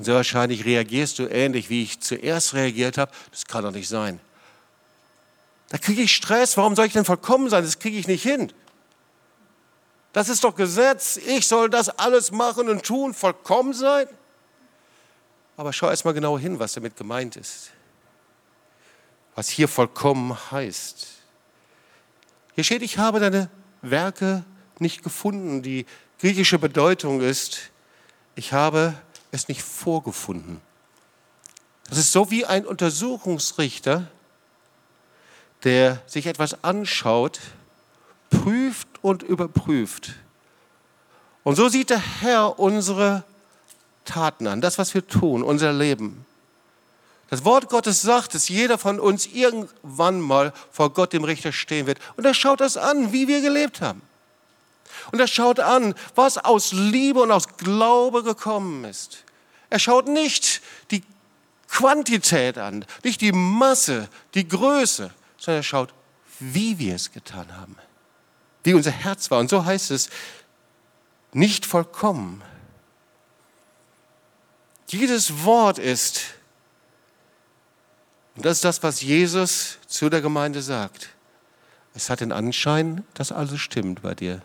Und 0.00 0.04
sehr 0.04 0.14
wahrscheinlich 0.14 0.64
reagierst 0.64 1.18
du 1.18 1.26
ähnlich, 1.26 1.68
wie 1.68 1.82
ich 1.82 2.00
zuerst 2.00 2.54
reagiert 2.54 2.96
habe. 2.96 3.12
Das 3.32 3.44
kann 3.44 3.64
doch 3.64 3.70
nicht 3.70 3.86
sein. 3.86 4.18
Da 5.68 5.76
kriege 5.76 6.00
ich 6.00 6.16
Stress. 6.16 6.56
Warum 6.56 6.74
soll 6.74 6.86
ich 6.86 6.94
denn 6.94 7.04
vollkommen 7.04 7.50
sein? 7.50 7.64
Das 7.64 7.78
kriege 7.78 7.98
ich 7.98 8.08
nicht 8.08 8.22
hin. 8.22 8.50
Das 10.14 10.30
ist 10.30 10.42
doch 10.42 10.54
Gesetz. 10.54 11.18
Ich 11.18 11.46
soll 11.46 11.68
das 11.68 11.90
alles 11.90 12.32
machen 12.32 12.70
und 12.70 12.82
tun, 12.82 13.12
vollkommen 13.12 13.74
sein. 13.74 14.06
Aber 15.58 15.74
schau 15.74 15.90
erst 15.90 16.06
mal 16.06 16.14
genau 16.14 16.38
hin, 16.38 16.58
was 16.58 16.72
damit 16.72 16.96
gemeint 16.96 17.36
ist. 17.36 17.70
Was 19.34 19.50
hier 19.50 19.68
vollkommen 19.68 20.34
heißt. 20.50 21.08
Hier 22.54 22.64
steht, 22.64 22.80
ich 22.80 22.96
habe 22.96 23.20
deine 23.20 23.50
Werke 23.82 24.46
nicht 24.78 25.02
gefunden. 25.02 25.60
Die 25.60 25.84
griechische 26.20 26.58
Bedeutung 26.58 27.20
ist, 27.20 27.70
ich 28.34 28.54
habe 28.54 28.94
es 29.30 29.48
nicht 29.48 29.62
vorgefunden. 29.62 30.60
Das 31.88 31.98
ist 31.98 32.12
so 32.12 32.30
wie 32.30 32.46
ein 32.46 32.66
Untersuchungsrichter, 32.66 34.08
der 35.64 36.02
sich 36.06 36.26
etwas 36.26 36.62
anschaut, 36.64 37.40
prüft 38.30 38.88
und 39.02 39.22
überprüft. 39.22 40.14
Und 41.42 41.56
so 41.56 41.68
sieht 41.68 41.90
der 41.90 41.98
Herr 42.20 42.58
unsere 42.58 43.24
Taten 44.04 44.46
an, 44.46 44.60
das, 44.60 44.78
was 44.78 44.94
wir 44.94 45.06
tun, 45.06 45.42
unser 45.42 45.72
Leben. 45.72 46.24
Das 47.28 47.44
Wort 47.44 47.68
Gottes 47.68 48.02
sagt, 48.02 48.34
dass 48.34 48.48
jeder 48.48 48.76
von 48.76 48.98
uns 48.98 49.26
irgendwann 49.26 50.20
mal 50.20 50.52
vor 50.72 50.92
Gott, 50.92 51.12
dem 51.12 51.24
Richter, 51.24 51.52
stehen 51.52 51.86
wird. 51.86 51.98
Und 52.16 52.24
er 52.24 52.34
schaut 52.34 52.60
das 52.60 52.76
an, 52.76 53.12
wie 53.12 53.28
wir 53.28 53.40
gelebt 53.40 53.80
haben. 53.80 54.02
Und 55.12 55.20
er 55.20 55.26
schaut 55.26 55.60
an, 55.60 55.94
was 56.14 56.38
aus 56.38 56.72
Liebe 56.72 57.20
und 57.20 57.30
aus 57.30 57.56
Glaube 57.56 58.22
gekommen 58.22 58.84
ist. 58.84 59.24
Er 59.68 59.78
schaut 59.78 60.08
nicht 60.08 60.62
die 60.90 61.02
Quantität 61.68 62.58
an, 62.58 62.84
nicht 63.04 63.20
die 63.20 63.32
Masse, 63.32 64.08
die 64.34 64.46
Größe, 64.46 65.10
sondern 65.38 65.60
er 65.60 65.64
schaut, 65.64 65.94
wie 66.40 66.78
wir 66.78 66.96
es 66.96 67.12
getan 67.12 67.56
haben, 67.56 67.76
wie 68.64 68.74
unser 68.74 68.90
Herz 68.90 69.30
war. 69.30 69.38
Und 69.38 69.50
so 69.50 69.64
heißt 69.64 69.90
es, 69.90 70.10
nicht 71.32 71.64
vollkommen. 71.64 72.42
Jedes 74.88 75.44
Wort 75.44 75.78
ist, 75.78 76.22
und 78.34 78.44
das 78.44 78.58
ist 78.58 78.64
das, 78.64 78.82
was 78.82 79.00
Jesus 79.02 79.78
zu 79.86 80.08
der 80.08 80.20
Gemeinde 80.20 80.62
sagt. 80.62 81.10
Es 81.94 82.10
hat 82.10 82.20
den 82.20 82.32
Anschein, 82.32 83.04
dass 83.14 83.30
alles 83.30 83.60
stimmt 83.60 84.02
bei 84.02 84.14
dir. 84.14 84.42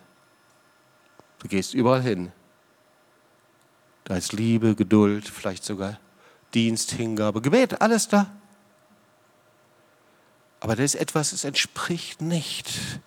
Du 1.46 1.50
gehst 1.50 1.76
überall 1.76 2.02
hin. 2.02 2.32
Da 4.04 4.18
ist 4.18 4.34
Liebe, 4.34 4.74
Geduld, 4.74 5.30
vielleicht 5.30 5.64
sogar 5.64 6.00
Dienst, 6.56 6.90
Hingabe, 6.94 7.40
Gebet, 7.40 7.84
alles 7.84 8.08
da. 8.08 8.32
Aber 10.60 10.76
da 10.76 10.82
ist 10.82 10.96
etwas, 10.96 11.34
es 11.34 11.44
entspricht 11.44 12.20
nicht 12.20 13.00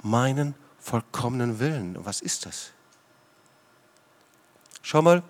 meinen 0.00 0.54
vollkommenen 0.78 1.58
Willen. 1.58 1.98
Und 1.98 2.06
was 2.06 2.22
ist 2.22 2.46
das? 2.46 2.72
Schau 4.80 5.02
mal, 5.02 5.22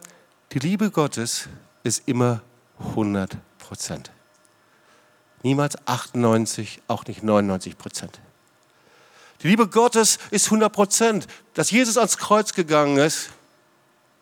die 0.53 0.61
Liebe 0.61 0.93
Gottes 0.93 1.49
ist 1.83 2.07
immer 2.07 2.43
100 2.79 3.39
Prozent. 3.59 4.13
Niemals 5.43 5.77
98, 5.89 6.81
auch 6.87 7.05
nicht 7.07 7.25
99 7.25 7.77
Prozent. 7.77 8.21
Die 9.43 9.49
Liebe 9.49 9.69
Gottes 9.69 10.19
ist 10.31 10.47
100 10.47 10.73
Prozent. 10.73 11.27
Dass 11.55 11.71
Jesus 11.71 11.97
ans 11.97 12.19
Kreuz 12.19 12.53
gegangen 12.53 12.99
ist, 12.99 13.31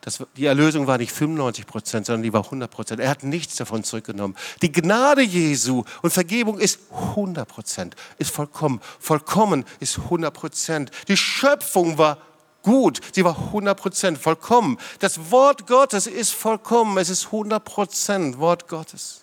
das, 0.05 0.23
die 0.37 0.45
Erlösung 0.45 0.87
war 0.87 0.99
nicht 0.99 1.13
95 1.13 1.67
Prozent, 1.67 2.07
sondern 2.07 2.23
die 2.23 2.33
war 2.35 2.45
100 2.45 2.71
Prozent. 2.71 3.01
Er 3.01 3.09
hat 3.09 3.23
nichts 3.23 3.57
davon 3.57 3.85
zurückgenommen. 3.85 4.37
Die 4.61 4.71
Gnade 4.71 5.23
Jesu 5.23 5.85
und 6.03 6.13
Vergebung 6.13 6.59
ist 6.59 6.79
100 6.93 7.49
Prozent, 7.49 7.97
ist 8.19 8.31
vollkommen. 8.31 8.83
Vollkommen 9.01 9.65
ist 9.81 9.99
100 9.99 10.35
Prozent. 10.35 10.91
Die 11.09 11.17
Schöpfung 11.17 11.97
war 11.97 12.19
gut, 12.63 13.01
sie 13.13 13.25
war 13.25 13.39
100 13.39 13.79
Prozent 13.81 14.19
vollkommen. 14.19 14.79
Das 14.99 15.31
Wort 15.31 15.67
Gottes 15.67 16.07
ist 16.07 16.33
vollkommen, 16.33 16.99
es 16.99 17.09
ist 17.09 17.27
100 17.27 17.65
Prozent 17.65 18.39
Wort 18.39 18.69
Gottes. 18.69 19.23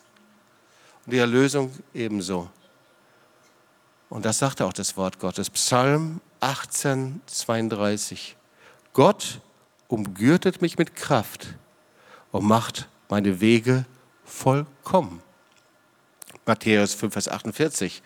Und 1.05 1.13
die 1.13 1.19
Erlösung 1.19 1.71
ebenso. 1.93 2.49
Und 4.11 4.25
das 4.25 4.39
sagt 4.39 4.61
auch 4.61 4.73
das 4.73 4.97
Wort 4.97 5.19
Gottes. 5.19 5.49
Psalm 5.49 6.19
18, 6.41 7.21
32. 7.27 8.35
Gott 8.91 9.39
umgürtet 9.87 10.61
mich 10.61 10.77
mit 10.77 10.97
Kraft 10.97 11.47
und 12.33 12.43
macht 12.43 12.89
meine 13.07 13.39
Wege 13.39 13.85
vollkommen. 14.25 15.23
Matthäus 16.45 16.93
5, 16.93 17.13
Vers 17.13 17.29
48. 17.29 18.03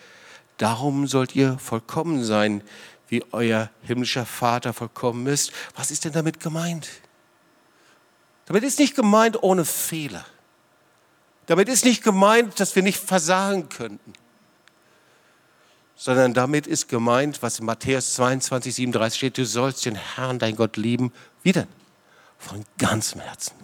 Darum 0.58 1.08
sollt 1.08 1.36
ihr 1.36 1.58
vollkommen 1.58 2.24
sein, 2.24 2.62
wie 3.08 3.26
euer 3.32 3.72
himmlischer 3.82 4.28
Vater 4.28 4.74
vollkommen 4.74 5.26
ist. 5.26 5.51
Was 5.76 5.89
ist 5.89 6.06
denn 6.06 6.14
damit 6.14 6.39
gemeint? 6.39 6.88
Damit 8.45 8.64
ist 8.64 8.78
nicht 8.78 8.95
gemeint 8.95 9.41
ohne 9.41 9.66
Fehler. 9.66 10.24
Damit 11.47 11.68
ist 11.68 11.84
nicht 11.84 12.03
gemeint, 12.03 12.60
dass 12.60 12.76
wir 12.76 12.84
nicht 12.84 12.99
versagen 12.99 13.70
könnten 13.70 14.14
sondern 15.96 16.34
damit 16.34 16.68
ist 16.68 16.89
gemeint, 16.89 17.41
was 17.41 17.60
in 17.60 17.66
Matthäus 17.66 18.16
22, 18.16 18.76
37 18.76 19.18
steht, 19.18 19.38
du 19.38 19.46
sollst 19.46 19.86
den 19.86 19.96
Herrn, 19.96 20.39
dein 20.39 20.56
Gott 20.56 20.78
lieben. 20.78 21.14
Wie 21.41 21.54
denn? 21.54 21.68
Von 22.38 22.66
ganzem 22.78 23.22
Herzen. 23.22 23.56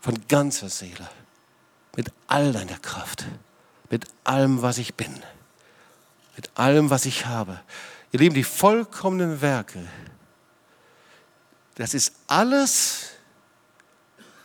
Von 0.00 0.16
ganzer 0.28 0.68
Seele. 0.68 1.08
Mit 1.96 2.12
all 2.26 2.52
deiner 2.52 2.78
Kraft. 2.78 3.26
Mit 3.90 4.06
allem, 4.24 4.60
was 4.60 4.78
ich 4.78 4.94
bin. 4.94 5.22
Mit 6.36 6.50
allem, 6.54 6.90
was 6.90 7.06
ich 7.06 7.26
habe. 7.26 7.60
Ihr 8.10 8.20
Lieben, 8.20 8.34
die 8.34 8.44
vollkommenen 8.44 9.40
Werke, 9.40 9.86
das 11.76 11.94
ist 11.94 12.12
alles, 12.26 13.10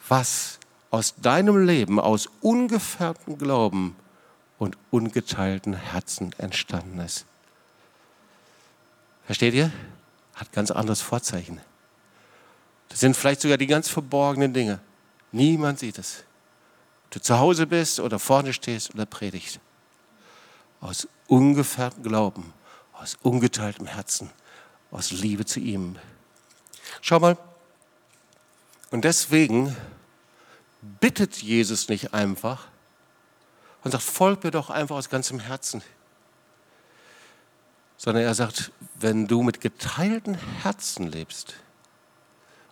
was 0.08 0.60
aus 0.92 1.16
deinem 1.16 1.66
Leben, 1.66 2.00
aus 2.00 2.30
ungefärbtem 2.42 3.40
Glauben 3.40 3.96
und 4.64 4.78
ungeteilten 4.92 5.74
Herzen 5.74 6.34
entstanden 6.38 7.00
ist. 7.00 7.26
Versteht 9.26 9.54
ihr? 9.54 9.72
Hat 10.36 10.52
ganz 10.54 10.72
anderes 10.72 11.02
Vorzeichen. 11.02 11.60
Das 12.88 13.02
sind 13.02 13.16
vielleicht 13.16 13.42
sogar 13.42 13.58
die 13.58 13.68
ganz 13.68 13.90
verborgenen 13.90 14.54
Dinge. 14.54 14.80
Niemand 15.32 15.80
sieht 15.80 15.98
es. 15.98 16.24
Du 17.10 17.20
zu 17.20 17.38
Hause 17.40 17.68
bist 17.68 18.00
oder 18.00 18.20
vorne 18.20 18.54
stehst 18.54 18.94
oder 18.94 19.06
predigst. 19.06 19.60
Aus 20.80 21.08
ungefährtem 21.28 22.04
Glauben, 22.04 22.54
aus 22.94 23.18
ungeteiltem 23.22 23.86
Herzen, 23.86 24.30
aus 24.92 25.12
Liebe 25.12 25.46
zu 25.46 25.60
ihm. 25.60 25.98
Schau 27.02 27.20
mal. 27.20 27.38
Und 28.92 29.04
deswegen 29.04 29.76
bittet 31.00 31.38
Jesus 31.38 31.90
nicht 31.90 32.14
einfach, 32.14 32.68
und 33.84 33.92
sagt, 33.92 34.04
folg 34.04 34.44
mir 34.44 34.52
doch 34.52 34.70
einfach 34.70 34.96
aus 34.96 35.10
ganzem 35.10 35.40
Herzen. 35.40 35.82
Sondern 37.98 38.24
er 38.24 38.34
sagt, 38.34 38.72
wenn 38.96 39.28
du 39.28 39.44
mit 39.44 39.62
geteilten 39.62 40.36
Herzen 40.62 41.08
lebst, 41.08 41.56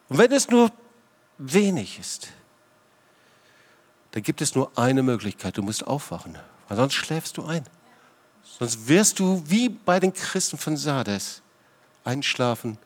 und 0.09 0.18
wenn 0.18 0.32
es 0.34 0.49
nur 0.49 0.72
wenig 1.38 1.97
ist, 1.97 2.30
dann 4.12 4.24
gibt 4.24 4.41
es 4.41 4.55
nur 4.55 4.78
eine 4.78 5.03
Möglichkeit, 5.03 5.57
du 5.57 5.62
musst 5.62 5.88
aufwachen, 5.88 6.38
weil 6.68 6.78
sonst 6.78 6.95
schläfst 6.95 7.38
du 7.38 7.45
ein. 7.45 7.66
Sonst 8.43 8.88
wirst 8.89 9.20
du 9.20 9.41
wie 9.47 9.70
bei 9.70 9.99
den 9.99 10.14
Christen 10.14 10.57
von 10.57 10.76
Sardes 10.76 11.41
einschlafen 12.03 12.78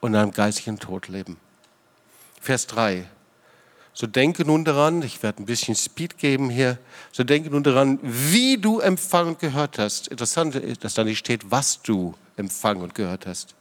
und 0.00 0.14
in 0.14 0.20
einem 0.20 0.30
geistigen 0.30 0.78
Tod 0.78 1.08
leben. 1.08 1.38
Vers 2.40 2.66
3. 2.68 3.06
So 3.98 4.06
denke 4.06 4.44
nun 4.44 4.66
daran, 4.66 5.00
ich 5.00 5.22
werde 5.22 5.42
ein 5.42 5.46
bisschen 5.46 5.74
Speed 5.74 6.18
geben 6.18 6.50
hier, 6.50 6.76
so 7.12 7.24
denke 7.24 7.48
nun 7.48 7.62
daran, 7.62 7.98
wie 8.02 8.58
du 8.58 8.80
empfangen 8.80 9.30
und 9.30 9.38
gehört 9.38 9.78
hast. 9.78 10.08
Interessant 10.08 10.54
ist, 10.54 10.84
dass 10.84 10.92
da 10.92 11.02
nicht 11.02 11.16
steht, 11.16 11.50
was 11.50 11.80
du 11.80 12.14
empfangen 12.36 12.82
und 12.82 12.94
gehört 12.94 13.26
hast. 13.26 13.54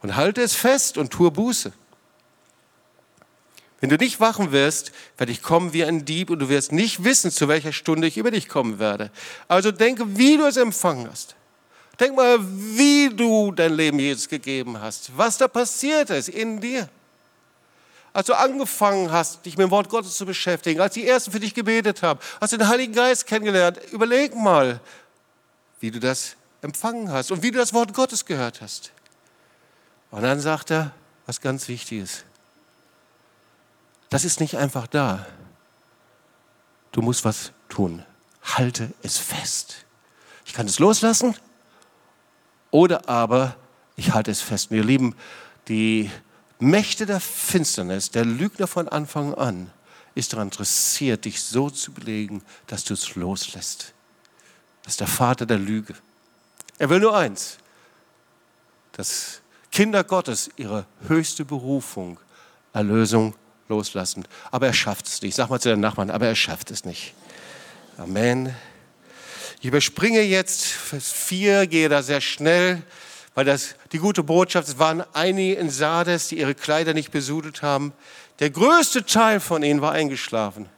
Und 0.00 0.16
halte 0.16 0.40
es 0.40 0.54
fest 0.54 0.96
und 0.96 1.12
tue 1.12 1.30
Buße. 1.30 1.70
Wenn 3.80 3.90
du 3.90 3.96
nicht 3.96 4.20
wachen 4.20 4.52
wirst, 4.52 4.90
werde 5.18 5.32
ich 5.32 5.42
kommen 5.42 5.74
wie 5.74 5.84
ein 5.84 6.06
Dieb 6.06 6.30
und 6.30 6.38
du 6.38 6.48
wirst 6.48 6.72
nicht 6.72 7.04
wissen, 7.04 7.30
zu 7.30 7.46
welcher 7.46 7.74
Stunde 7.74 8.06
ich 8.06 8.16
über 8.16 8.30
dich 8.30 8.48
kommen 8.48 8.78
werde. 8.78 9.10
Also 9.48 9.70
denke, 9.70 10.16
wie 10.16 10.38
du 10.38 10.46
es 10.46 10.56
empfangen 10.56 11.10
hast. 11.10 11.36
Denk 12.00 12.16
mal, 12.16 12.38
wie 12.40 13.10
du 13.14 13.52
dein 13.52 13.74
Leben 13.74 13.98
Jesus 13.98 14.30
gegeben 14.30 14.80
hast, 14.80 15.10
was 15.14 15.36
da 15.36 15.46
passiert 15.46 16.08
ist 16.08 16.30
in 16.30 16.58
dir 16.58 16.88
als 18.12 18.26
du 18.26 18.34
angefangen 18.34 19.10
hast, 19.10 19.44
dich 19.46 19.56
mit 19.56 19.64
dem 19.66 19.70
Wort 19.70 19.88
Gottes 19.88 20.16
zu 20.16 20.26
beschäftigen, 20.26 20.80
als 20.80 20.94
die 20.94 21.06
Ersten 21.06 21.32
für 21.32 21.40
dich 21.40 21.54
gebetet 21.54 22.02
haben, 22.02 22.20
hast 22.40 22.52
du 22.52 22.58
den 22.58 22.68
Heiligen 22.68 22.92
Geist 22.92 23.26
kennengelernt, 23.26 23.78
überleg 23.90 24.34
mal, 24.34 24.80
wie 25.80 25.90
du 25.90 25.98
das 25.98 26.36
empfangen 26.60 27.10
hast 27.10 27.32
und 27.32 27.42
wie 27.42 27.50
du 27.50 27.58
das 27.58 27.72
Wort 27.72 27.94
Gottes 27.94 28.24
gehört 28.24 28.60
hast. 28.60 28.92
Und 30.10 30.22
dann 30.22 30.40
sagt 30.40 30.70
er, 30.70 30.92
was 31.26 31.40
ganz 31.40 31.68
wichtig 31.68 32.02
ist. 32.02 32.24
Das 34.10 34.24
ist 34.24 34.40
nicht 34.40 34.58
einfach 34.58 34.86
da. 34.86 35.26
Du 36.92 37.00
musst 37.00 37.24
was 37.24 37.52
tun. 37.68 38.04
Halte 38.42 38.92
es 39.02 39.16
fest. 39.16 39.86
Ich 40.44 40.52
kann 40.52 40.66
es 40.66 40.78
loslassen 40.78 41.34
oder 42.70 43.08
aber 43.08 43.56
ich 43.96 44.12
halte 44.12 44.30
es 44.30 44.42
fest. 44.42 44.70
Ihr 44.70 44.84
Lieben, 44.84 45.14
die 45.68 46.10
Mächte 46.62 47.06
der 47.06 47.18
Finsternis, 47.18 48.12
der 48.12 48.24
Lügner 48.24 48.68
von 48.68 48.88
Anfang 48.88 49.34
an, 49.34 49.70
ist 50.14 50.32
daran 50.32 50.46
interessiert, 50.46 51.24
dich 51.24 51.42
so 51.42 51.70
zu 51.70 51.92
belegen, 51.92 52.42
dass 52.68 52.84
du 52.84 52.94
es 52.94 53.16
loslässt. 53.16 53.92
Das 54.84 54.94
ist 54.94 55.00
der 55.00 55.08
Vater 55.08 55.44
der 55.44 55.58
Lüge. 55.58 55.94
Er 56.78 56.88
will 56.88 57.00
nur 57.00 57.16
eins, 57.16 57.58
dass 58.92 59.40
Kinder 59.72 60.04
Gottes 60.04 60.50
ihre 60.56 60.86
höchste 61.08 61.44
Berufung, 61.44 62.20
Erlösung 62.72 63.34
loslassen. 63.68 64.24
Aber 64.52 64.68
er 64.68 64.72
schafft 64.72 65.08
es 65.08 65.20
nicht. 65.20 65.34
Sag 65.34 65.50
mal 65.50 65.60
zu 65.60 65.68
deinem 65.68 65.80
Nachbarn, 65.80 66.10
aber 66.10 66.28
er 66.28 66.36
schafft 66.36 66.70
es 66.70 66.84
nicht. 66.84 67.14
Amen. 67.96 68.54
Ich 69.58 69.66
überspringe 69.66 70.20
jetzt 70.20 70.64
Vers 70.66 71.10
4, 71.10 71.66
gehe 71.66 71.88
da 71.88 72.04
sehr 72.04 72.20
schnell 72.20 72.84
weil 73.34 73.44
das 73.44 73.74
die 73.92 73.98
gute 73.98 74.22
Botschaft, 74.22 74.68
es 74.68 74.78
waren 74.78 75.04
einige 75.12 75.54
in 75.54 75.70
Sardes, 75.70 76.28
die 76.28 76.38
ihre 76.38 76.54
Kleider 76.54 76.94
nicht 76.94 77.10
besudelt 77.10 77.62
haben. 77.62 77.92
Der 78.40 78.50
größte 78.50 79.04
Teil 79.04 79.40
von 79.40 79.62
ihnen 79.62 79.80
war 79.80 79.92
eingeschlafen. 79.92 80.68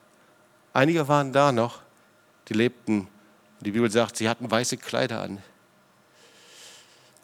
Einige 0.73 1.09
waren 1.09 1.33
da 1.33 1.53
noch, 1.53 1.81
die 2.49 2.55
lebten. 2.55 3.09
Die 3.61 3.71
Bibel 3.71 3.91
sagt, 3.91 4.17
sie 4.17 4.29
hatten 4.29 4.51
weiße 4.51 4.77
Kleider 4.77 5.21
an. 5.21 5.43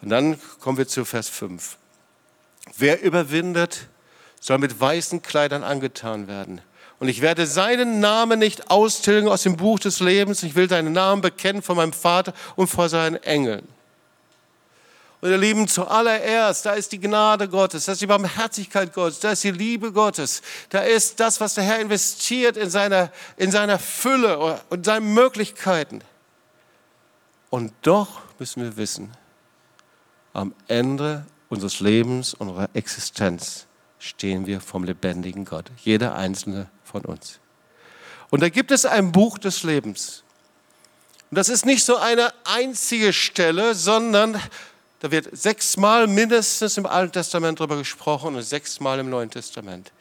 Und 0.03 0.09
dann 0.09 0.41
kommen 0.61 0.78
wir 0.78 0.89
zu 0.89 1.05
Vers 1.05 1.28
5. 1.28 1.76
Wer 2.76 3.03
überwindet, 3.03 3.89
soll 4.41 4.59
mit 4.59 4.81
weißen 4.81 5.22
Kleidern 5.22 5.62
angetan 5.62 6.26
werden. 6.26 6.62
Und 6.99 7.09
ich 7.09 7.20
werde 7.20 7.47
seinen 7.47 8.01
Namen 8.01 8.39
nicht 8.39 8.70
austilgen 8.70 9.28
aus 9.28 9.43
dem 9.43 9.57
Buch 9.57 9.78
des 9.78 10.01
Lebens. 10.01 10.43
Ich 10.43 10.55
will 10.55 10.68
seinen 10.68 10.93
Namen 10.93 11.22
bekennen 11.22 11.62
vor 11.62 11.74
meinem 11.74 11.93
Vater 11.93 12.33
und 12.57 12.68
vor 12.68 12.89
seinen 12.89 13.16
Engeln. 13.22 13.66
Und 15.21 15.31
ihr 15.31 15.39
Lieben, 15.39 15.68
zuallererst, 15.68 16.64
da 16.64 16.73
ist 16.73 16.93
die 16.93 17.01
Gnade 17.01 17.49
Gottes, 17.49 17.85
da 17.85 17.93
ist 17.93 18.01
die 18.01 18.07
Barmherzigkeit 18.07 18.93
Gottes, 18.93 19.21
da 19.21 19.33
ist 19.33 19.45
die 19.45 19.51
Liebe 19.51 19.93
Gottes, 19.93 20.41
da 20.71 20.81
ist 20.81 21.21
das, 21.21 21.41
was 21.41 21.55
der 21.55 21.64
Herr 21.64 21.79
investiert 21.79 22.57
in 22.57 22.71
seiner, 22.71 23.12
in 23.37 23.51
seiner 23.51 23.79
Fülle 23.79 24.61
und 24.71 24.87
seinen 24.87 25.12
Möglichkeiten. 25.12 26.01
Und 27.51 27.73
doch 27.83 28.23
müssen 28.39 28.62
wir 28.62 28.77
wissen, 28.79 29.12
am 30.33 30.55
Ende 30.68 31.27
unseres 31.51 31.81
Lebens, 31.81 32.33
unserer 32.33 32.71
Existenz 32.73 33.66
stehen 33.99 34.47
wir 34.47 34.61
vom 34.61 34.85
lebendigen 34.85 35.45
Gott, 35.45 35.71
jeder 35.85 36.14
einzelne 36.14 36.71
von 36.83 37.05
uns. 37.05 37.41
Und 38.31 38.43
da 38.43 38.49
gibt 38.49 38.71
es 38.71 38.87
ein 38.87 39.12
Buch 39.12 39.37
des 39.37 39.64
Lebens. 39.64 40.23
Und 41.31 41.37
das 41.37 41.49
ist 41.49 41.66
nicht 41.66 41.85
so 41.85 41.97
eine 41.97 42.33
einzige 42.45 43.12
Stelle, 43.12 43.75
sondern 43.75 44.41
da 45.01 45.11
wird 45.11 45.29
sechsmal 45.33 46.07
mindestens 46.07 46.77
im 46.77 46.87
Alten 46.87 47.13
Testament 47.13 47.59
darüber 47.59 47.77
gesprochen 47.77 48.37
und 48.37 48.43
sechsmal 48.43 48.99
im 48.99 49.09
Neuen 49.09 49.31
Testament. 49.31 49.93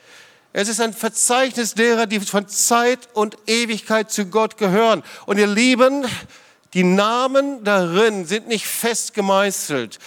Es 0.52 0.68
ist 0.68 0.82
ein 0.82 0.94
Verzeichnis 0.94 1.74
derer, 1.74 2.06
die 2.06 2.20
von 2.20 2.48
Zeit 2.48 3.08
und 3.14 3.38
Ewigkeit 3.48 4.12
zu 4.12 4.26
Gott 4.26 4.58
gehören. 4.58 5.04
Und 5.26 5.38
ihr 5.38 5.48
Lieben, 5.48 6.06
die 6.74 6.84
Namen 6.84 7.64
darin 7.64 8.26
sind 8.26 8.48
nicht 8.48 8.66
fest 8.66 9.14
gemeißelt. 9.14 10.00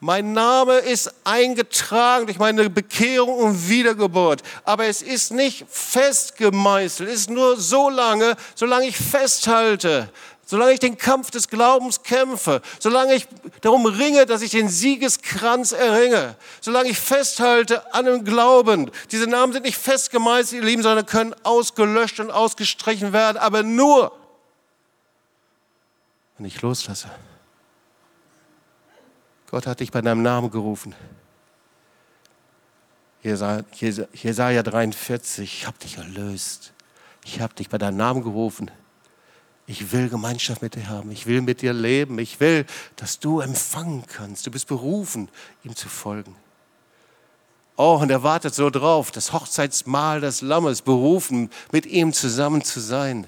Mein 0.00 0.32
Name 0.32 0.76
ist 0.76 1.12
eingetragen 1.24 2.26
durch 2.26 2.38
meine 2.38 2.70
Bekehrung 2.70 3.38
und 3.38 3.68
Wiedergeburt. 3.68 4.42
Aber 4.64 4.86
es 4.86 5.02
ist 5.02 5.32
nicht 5.32 5.66
fest 5.68 6.36
gemeißelt. 6.36 7.08
Es 7.08 7.20
ist 7.22 7.30
nur 7.30 7.58
so 7.58 7.90
lange, 7.90 8.36
solange 8.54 8.86
ich 8.86 8.96
festhalte 8.96 10.08
solange 10.46 10.72
ich 10.72 10.78
den 10.78 10.96
Kampf 10.96 11.30
des 11.30 11.48
Glaubens 11.48 12.02
kämpfe, 12.02 12.62
solange 12.78 13.14
ich 13.14 13.28
darum 13.60 13.84
ringe, 13.84 14.24
dass 14.24 14.40
ich 14.40 14.52
den 14.52 14.68
Siegeskranz 14.68 15.72
erringe, 15.72 16.36
solange 16.62 16.88
ich 16.88 16.98
festhalte 16.98 17.92
an 17.92 18.06
dem 18.06 18.24
Glauben. 18.24 18.90
Diese 19.10 19.26
Namen 19.26 19.52
sind 19.52 19.64
nicht 19.64 19.76
festgemeißelt, 19.76 20.62
ihr 20.62 20.66
Lieben, 20.66 20.82
sondern 20.82 21.04
können 21.04 21.34
ausgelöscht 21.42 22.20
und 22.20 22.30
ausgestrichen 22.30 23.12
werden, 23.12 23.36
aber 23.36 23.62
nur, 23.62 24.12
und 26.38 26.44
nicht 26.44 26.62
loslasse. 26.62 27.10
Gott 29.50 29.66
hat 29.66 29.80
dich 29.80 29.90
bei 29.90 30.02
deinem 30.02 30.22
Namen 30.22 30.50
gerufen. 30.50 30.94
Jesaja 33.22 34.62
43, 34.62 35.60
ich 35.60 35.66
habe 35.66 35.78
dich 35.78 35.96
erlöst. 35.96 36.72
Ich 37.24 37.40
habe 37.40 37.54
dich 37.54 37.68
bei 37.68 37.78
deinem 37.78 37.96
Namen 37.96 38.22
gerufen. 38.22 38.70
Ich 39.66 39.92
will 39.92 40.08
Gemeinschaft 40.08 40.62
mit 40.62 40.76
dir 40.76 40.88
haben. 40.88 41.10
Ich 41.10 41.26
will 41.26 41.42
mit 41.42 41.60
dir 41.60 41.72
leben. 41.72 42.18
Ich 42.18 42.38
will, 42.38 42.66
dass 42.94 43.18
du 43.18 43.40
empfangen 43.40 44.04
kannst. 44.06 44.46
Du 44.46 44.50
bist 44.50 44.68
berufen, 44.68 45.28
ihm 45.64 45.74
zu 45.74 45.88
folgen. 45.88 46.36
Oh, 47.76 47.98
und 48.00 48.10
er 48.10 48.22
wartet 48.22 48.54
so 48.54 48.70
drauf, 48.70 49.10
das 49.10 49.32
Hochzeitsmahl 49.32 50.20
des 50.20 50.40
Lammes, 50.40 50.80
berufen, 50.80 51.50
mit 51.72 51.84
ihm 51.84 52.12
zusammen 52.12 52.64
zu 52.64 52.80
sein. 52.80 53.26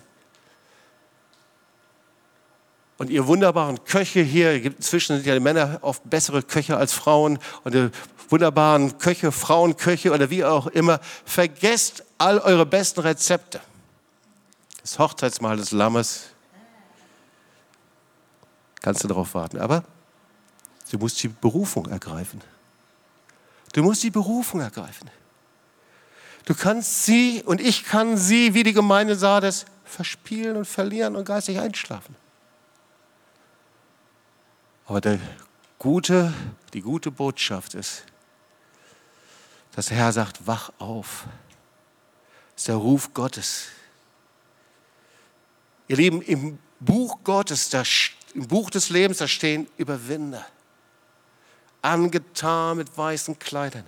Und 2.97 3.11
ihr 3.11 3.27
wunderbaren 3.27 3.85
Köche 3.85 4.23
hier, 4.23 4.55
inzwischen 4.65 5.17
sind 5.17 5.27
ja 5.27 5.35
die 5.35 5.41
Männer 5.41 5.79
oft 5.83 6.09
bessere 6.09 6.43
Köche 6.43 6.77
als 6.77 6.93
Frauen 6.93 7.39
und 7.63 7.75
die 7.75 7.91
wunderbaren 8.29 8.99
Köche, 8.99 9.33
Frauenköche 9.33 10.13
oder 10.13 10.31
wie 10.31 10.45
auch 10.45 10.67
immer, 10.69 11.01
vergesst 11.25 12.05
all 12.17 12.39
eure 12.39 12.67
besten 12.67 13.01
Rezepte. 13.01 13.61
Das 14.89 14.99
Hochzeitsmahl 14.99 15.59
des 15.59 15.73
Lammes, 15.73 16.31
kannst 18.81 19.05
du 19.05 19.09
darauf 19.09 19.35
warten. 19.35 19.59
Aber 19.59 19.85
du 20.91 20.97
musst 20.97 21.23
die 21.23 21.29
Berufung 21.29 21.91
ergreifen. 21.91 22.41
Du 23.75 23.83
musst 23.83 24.03
die 24.03 24.11
Berufung 24.11 24.63
ergreifen. 24.63 25.11
Du 26.47 26.55
kannst 26.55 27.05
sie 27.05 27.43
und 27.45 27.61
ich 27.61 27.85
kann 27.85 28.17
sie, 28.17 28.55
wie 28.55 28.63
die 28.63 28.73
Gemeinde 28.73 29.15
sah, 29.15 29.41
das 29.41 29.67
verspielen 29.85 30.57
und 30.57 30.65
verlieren 30.65 31.17
und 31.17 31.27
geistig 31.27 31.59
einschlafen. 31.59 32.17
Aber 34.87 35.03
der 35.03 35.19
gute, 35.79 36.33
die 36.73 36.81
gute 36.81 37.11
Botschaft 37.11 37.75
ist, 37.75 38.05
dass 39.73 39.89
der 39.89 39.99
Herr 39.99 40.13
sagt, 40.15 40.47
wach 40.47 40.73
auf. 40.79 41.27
Das 42.55 42.63
ist 42.63 42.69
der 42.69 42.77
Ruf 42.77 43.13
Gottes. 43.13 43.67
Ihr 45.89 45.97
Lieben, 45.97 46.23
im 46.23 46.59
Buch 46.81 47.19
Gottes, 47.25 47.71
im 48.35 48.47
Buch 48.47 48.71
des 48.71 48.91
Lebens, 48.91 49.19
da 49.19 49.27
stehen 49.27 49.67
Überwinder, 49.79 50.47
angetan 51.83 52.77
mit 52.77 52.97
weißen 52.97 53.39
Kleidern. 53.39 53.85